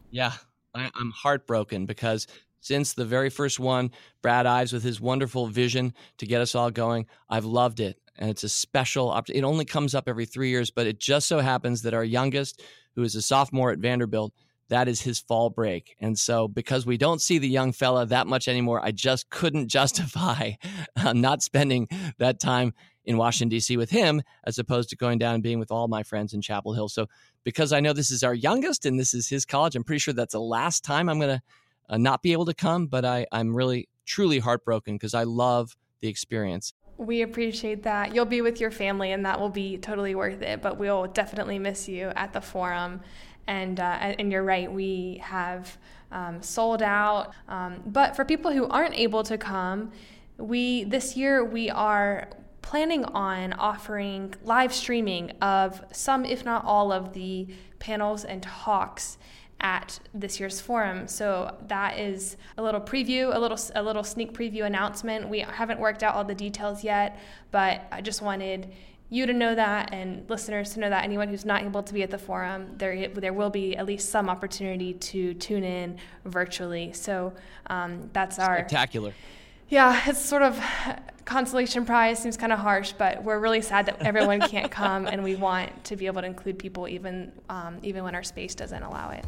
Yeah, 0.09 0.31
I, 0.73 0.89
I'm 0.95 1.11
heartbroken 1.11 1.85
because 1.85 2.25
since 2.61 2.93
the 2.93 3.05
very 3.05 3.29
first 3.29 3.59
one, 3.59 3.91
Brad 4.23 4.47
Ives 4.47 4.73
with 4.73 4.81
his 4.81 4.99
wonderful 4.99 5.45
vision 5.45 5.93
to 6.17 6.25
get 6.25 6.41
us 6.41 6.55
all 6.55 6.71
going. 6.71 7.05
I've 7.29 7.45
loved 7.45 7.79
it. 7.79 7.99
And 8.17 8.27
it's 8.27 8.43
a 8.43 8.49
special. 8.49 9.15
It 9.29 9.43
only 9.43 9.65
comes 9.65 9.93
up 9.93 10.09
every 10.09 10.25
three 10.25 10.49
years, 10.49 10.71
but 10.71 10.87
it 10.87 10.99
just 10.99 11.27
so 11.27 11.41
happens 11.41 11.83
that 11.83 11.93
our 11.93 12.03
youngest, 12.03 12.63
who 12.95 13.03
is 13.03 13.13
a 13.13 13.21
sophomore 13.21 13.69
at 13.69 13.77
Vanderbilt, 13.77 14.33
that 14.69 14.87
is 14.87 15.01
his 15.01 15.19
fall 15.19 15.49
break. 15.49 15.95
And 15.99 16.17
so, 16.17 16.47
because 16.47 16.85
we 16.85 16.97
don't 16.97 17.21
see 17.21 17.37
the 17.37 17.49
young 17.49 17.71
fella 17.71 18.05
that 18.05 18.27
much 18.27 18.47
anymore, 18.47 18.79
I 18.83 18.91
just 18.91 19.29
couldn't 19.29 19.67
justify 19.79 20.53
uh, 20.95 21.13
not 21.13 21.43
spending 21.43 21.87
that 22.17 22.39
time 22.39 22.73
in 23.05 23.17
Washington, 23.17 23.49
D.C. 23.49 23.75
with 23.77 23.89
him 23.89 24.21
as 24.45 24.59
opposed 24.59 24.89
to 24.89 24.95
going 24.95 25.17
down 25.17 25.33
and 25.33 25.43
being 25.43 25.59
with 25.59 25.71
all 25.71 25.87
my 25.87 26.03
friends 26.03 26.33
in 26.33 26.41
Chapel 26.41 26.73
Hill. 26.73 26.89
So, 26.89 27.07
because 27.43 27.73
I 27.73 27.79
know 27.79 27.93
this 27.93 28.11
is 28.11 28.23
our 28.23 28.33
youngest 28.33 28.85
and 28.85 28.99
this 28.99 29.13
is 29.13 29.27
his 29.27 29.45
college, 29.45 29.75
I'm 29.75 29.83
pretty 29.83 29.99
sure 29.99 30.13
that's 30.13 30.33
the 30.33 30.41
last 30.41 30.83
time 30.83 31.09
I'm 31.09 31.19
going 31.19 31.37
to 31.37 31.41
uh, 31.89 31.97
not 31.97 32.21
be 32.21 32.31
able 32.31 32.45
to 32.45 32.53
come, 32.53 32.87
but 32.87 33.05
I, 33.05 33.25
I'm 33.31 33.55
really, 33.55 33.89
truly 34.05 34.39
heartbroken 34.39 34.95
because 34.95 35.13
I 35.13 35.23
love 35.23 35.75
the 36.01 36.07
experience. 36.07 36.73
We 36.99 37.21
appreciate 37.21 37.83
that. 37.83 38.13
You'll 38.13 38.25
be 38.25 38.41
with 38.41 38.59
your 38.59 38.71
family, 38.71 39.13
and 39.13 39.25
that 39.25 39.39
will 39.39 39.49
be 39.49 39.77
totally 39.77 40.15
worth 40.15 40.41
it. 40.41 40.61
But 40.61 40.77
we'll 40.77 41.07
definitely 41.07 41.57
miss 41.57 41.87
you 41.87 42.11
at 42.17 42.33
the 42.33 42.41
forum. 42.41 42.99
And 43.47 43.79
uh, 43.79 44.15
and 44.19 44.31
you're 44.31 44.43
right, 44.43 44.71
we 44.71 45.21
have 45.23 45.77
um, 46.11 46.41
sold 46.41 46.81
out. 46.81 47.33
Um, 47.47 47.81
but 47.85 48.17
for 48.17 48.25
people 48.25 48.51
who 48.51 48.67
aren't 48.67 48.95
able 48.95 49.23
to 49.23 49.37
come, 49.37 49.93
we 50.37 50.83
this 50.83 51.15
year 51.15 51.43
we 51.43 51.69
are 51.69 52.27
planning 52.61 53.05
on 53.05 53.53
offering 53.53 54.35
live 54.43 54.73
streaming 54.73 55.31
of 55.41 55.81
some, 55.93 56.25
if 56.25 56.43
not 56.43 56.65
all, 56.65 56.91
of 56.91 57.13
the 57.13 57.47
panels 57.79 58.25
and 58.25 58.43
talks 58.43 59.17
at 59.61 59.99
this 60.13 60.39
year's 60.39 60.61
forum. 60.61 61.07
So 61.07 61.55
that 61.67 61.99
is 61.99 62.37
a 62.57 62.61
little 62.61 62.81
preview, 62.81 63.35
a 63.35 63.39
little 63.39 63.59
a 63.75 63.83
little 63.83 64.03
sneak 64.03 64.33
preview 64.33 64.65
announcement. 64.65 65.27
We 65.29 65.39
haven't 65.39 65.79
worked 65.79 66.03
out 66.03 66.15
all 66.15 66.23
the 66.23 66.35
details 66.35 66.83
yet, 66.83 67.19
but 67.51 67.81
I 67.91 68.01
just 68.01 68.21
wanted 68.21 68.73
you 69.11 69.25
to 69.25 69.33
know 69.33 69.55
that 69.55 69.91
and 69.91 70.29
listeners 70.29 70.73
to 70.73 70.79
know 70.79 70.89
that 70.89 71.03
anyone 71.03 71.27
who's 71.27 71.45
not 71.45 71.63
able 71.63 71.81
to 71.81 71.93
be 71.93 72.03
at 72.03 72.11
the 72.11 72.17
forum, 72.17 72.75
there 72.77 73.09
there 73.09 73.33
will 73.33 73.49
be 73.49 73.75
at 73.75 73.85
least 73.85 74.09
some 74.09 74.29
opportunity 74.29 74.93
to 74.93 75.33
tune 75.35 75.63
in 75.63 75.97
virtually. 76.25 76.93
So 76.93 77.33
um, 77.67 78.09
that's 78.13 78.39
our 78.39 78.57
spectacular. 78.59 79.13
Yeah, 79.69 80.01
it's 80.07 80.23
sort 80.23 80.41
of 80.41 80.59
consolation 81.29 81.85
prize 81.85 82.19
seems 82.19 82.35
kind 82.35 82.51
of 82.51 82.57
harsh, 82.57 82.91
but 82.97 83.23
we're 83.23 83.37
really 83.37 83.61
sad 83.61 83.85
that 83.85 84.01
everyone 84.01 84.41
can't 84.41 84.71
come, 84.81 85.05
and 85.05 85.23
we 85.23 85.35
want 85.35 85.83
to 85.85 85.95
be 85.95 86.07
able 86.07 86.21
to 86.21 86.27
include 86.27 86.57
people 86.57 86.87
even 86.87 87.31
um, 87.49 87.77
even 87.83 88.03
when 88.03 88.15
our 88.15 88.23
space 88.23 88.55
doesn't 88.55 88.81
allow 88.83 89.11
it. 89.11 89.23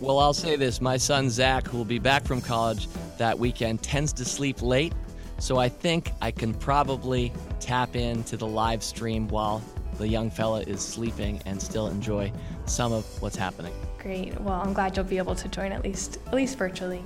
Well, 0.00 0.18
I'll 0.18 0.34
say 0.34 0.56
this: 0.56 0.80
my 0.80 0.96
son 0.96 1.30
Zach, 1.30 1.66
who 1.68 1.78
will 1.78 1.84
be 1.84 2.00
back 2.00 2.24
from 2.24 2.40
college 2.40 2.88
that 3.16 3.38
weekend, 3.38 3.82
tends 3.82 4.12
to 4.14 4.24
sleep 4.24 4.60
late, 4.60 4.92
so 5.38 5.56
I 5.56 5.68
think 5.68 6.10
I 6.20 6.32
can 6.32 6.52
probably 6.52 7.32
tap 7.60 7.94
into 7.94 8.36
the 8.36 8.46
live 8.46 8.82
stream 8.82 9.28
while 9.28 9.62
the 9.98 10.08
young 10.08 10.30
fella 10.30 10.60
is 10.62 10.80
sleeping 10.80 11.40
and 11.46 11.62
still 11.62 11.86
enjoy 11.86 12.30
some 12.66 12.92
of 12.92 13.04
what's 13.22 13.36
happening. 13.36 13.72
Great. 13.98 14.38
Well, 14.40 14.60
I'm 14.60 14.72
glad 14.72 14.96
you'll 14.96 15.06
be 15.06 15.18
able 15.18 15.36
to 15.36 15.48
join 15.48 15.72
at 15.72 15.84
least 15.84 16.18
at 16.26 16.34
least 16.34 16.58
virtually. 16.58 17.02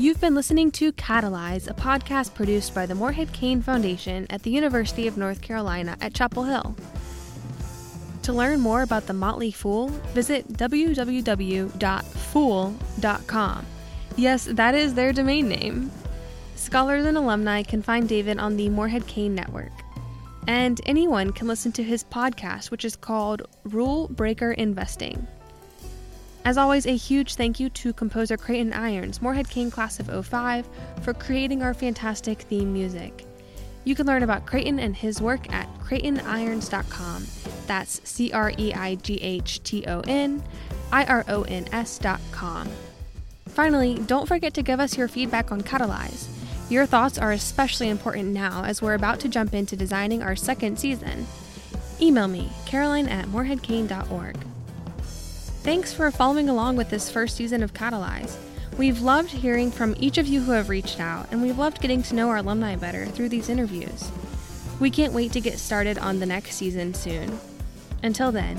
You've 0.00 0.20
been 0.20 0.36
listening 0.36 0.70
to 0.72 0.92
Catalyze, 0.92 1.68
a 1.68 1.74
podcast 1.74 2.32
produced 2.36 2.72
by 2.72 2.86
the 2.86 2.94
Morehead 2.94 3.32
Cain 3.32 3.60
Foundation 3.60 4.28
at 4.30 4.44
the 4.44 4.50
University 4.50 5.08
of 5.08 5.16
North 5.16 5.42
Carolina 5.42 5.96
at 6.00 6.14
Chapel 6.14 6.44
Hill. 6.44 6.76
To 8.22 8.32
learn 8.32 8.60
more 8.60 8.82
about 8.82 9.08
the 9.08 9.12
Motley 9.12 9.50
Fool, 9.50 9.88
visit 10.14 10.46
www.fool.com. 10.52 11.66
Yes, 14.16 14.44
that 14.44 14.76
is 14.76 14.94
their 14.94 15.12
domain 15.12 15.48
name. 15.48 15.90
Scholars 16.54 17.04
and 17.04 17.16
alumni 17.16 17.64
can 17.64 17.82
find 17.82 18.08
David 18.08 18.38
on 18.38 18.56
the 18.56 18.68
Morehead 18.68 19.08
Cain 19.08 19.34
Network. 19.34 19.72
And 20.46 20.80
anyone 20.86 21.32
can 21.32 21.48
listen 21.48 21.72
to 21.72 21.82
his 21.82 22.04
podcast, 22.04 22.70
which 22.70 22.84
is 22.84 22.94
called 22.94 23.42
Rule 23.64 24.06
Breaker 24.06 24.52
Investing. 24.52 25.26
As 26.44 26.56
always, 26.56 26.86
a 26.86 26.96
huge 26.96 27.34
thank 27.34 27.60
you 27.60 27.68
to 27.70 27.92
composer 27.92 28.36
Creighton 28.36 28.72
Irons, 28.72 29.20
Morehead 29.20 29.50
Cain 29.50 29.70
Class 29.70 30.00
of 30.00 30.26
05, 30.26 30.68
for 31.02 31.12
creating 31.12 31.62
our 31.62 31.74
fantastic 31.74 32.42
theme 32.42 32.72
music. 32.72 33.26
You 33.84 33.94
can 33.94 34.06
learn 34.06 34.22
about 34.22 34.46
Creighton 34.46 34.78
and 34.78 34.94
his 34.94 35.20
work 35.20 35.52
at 35.52 35.68
CreightonIrons.com. 35.80 37.26
That's 37.66 38.00
C 38.08 38.32
R 38.32 38.52
E 38.58 38.74
I 38.74 38.96
G 38.96 39.16
H 39.16 39.62
T 39.62 39.84
O 39.86 40.00
N 40.06 40.42
I 40.92 41.04
R 41.04 41.24
O 41.28 41.42
N 41.42 41.66
S.com. 41.72 42.68
Finally, 43.46 43.94
don't 44.06 44.28
forget 44.28 44.54
to 44.54 44.62
give 44.62 44.78
us 44.78 44.96
your 44.96 45.08
feedback 45.08 45.50
on 45.50 45.62
Catalyze. 45.62 46.28
Your 46.70 46.84
thoughts 46.84 47.18
are 47.18 47.32
especially 47.32 47.88
important 47.88 48.28
now 48.34 48.62
as 48.64 48.82
we're 48.82 48.94
about 48.94 49.20
to 49.20 49.28
jump 49.28 49.54
into 49.54 49.74
designing 49.74 50.22
our 50.22 50.36
second 50.36 50.78
season. 50.78 51.26
Email 52.00 52.28
me, 52.28 52.50
caroline 52.66 53.08
at 53.08 53.26
moreheadcain.org. 53.26 54.36
Thanks 55.68 55.92
for 55.92 56.10
following 56.10 56.48
along 56.48 56.76
with 56.76 56.88
this 56.88 57.10
first 57.10 57.36
season 57.36 57.62
of 57.62 57.74
Catalyze. 57.74 58.38
We've 58.78 59.02
loved 59.02 59.28
hearing 59.30 59.70
from 59.70 59.94
each 59.98 60.16
of 60.16 60.26
you 60.26 60.40
who 60.40 60.52
have 60.52 60.70
reached 60.70 60.98
out, 60.98 61.28
and 61.30 61.42
we've 61.42 61.58
loved 61.58 61.82
getting 61.82 62.02
to 62.04 62.14
know 62.14 62.30
our 62.30 62.38
alumni 62.38 62.74
better 62.74 63.04
through 63.04 63.28
these 63.28 63.50
interviews. 63.50 64.10
We 64.80 64.88
can't 64.88 65.12
wait 65.12 65.32
to 65.32 65.42
get 65.42 65.58
started 65.58 65.98
on 65.98 66.20
the 66.20 66.24
next 66.24 66.56
season 66.56 66.94
soon. 66.94 67.38
Until 68.02 68.32
then, 68.32 68.56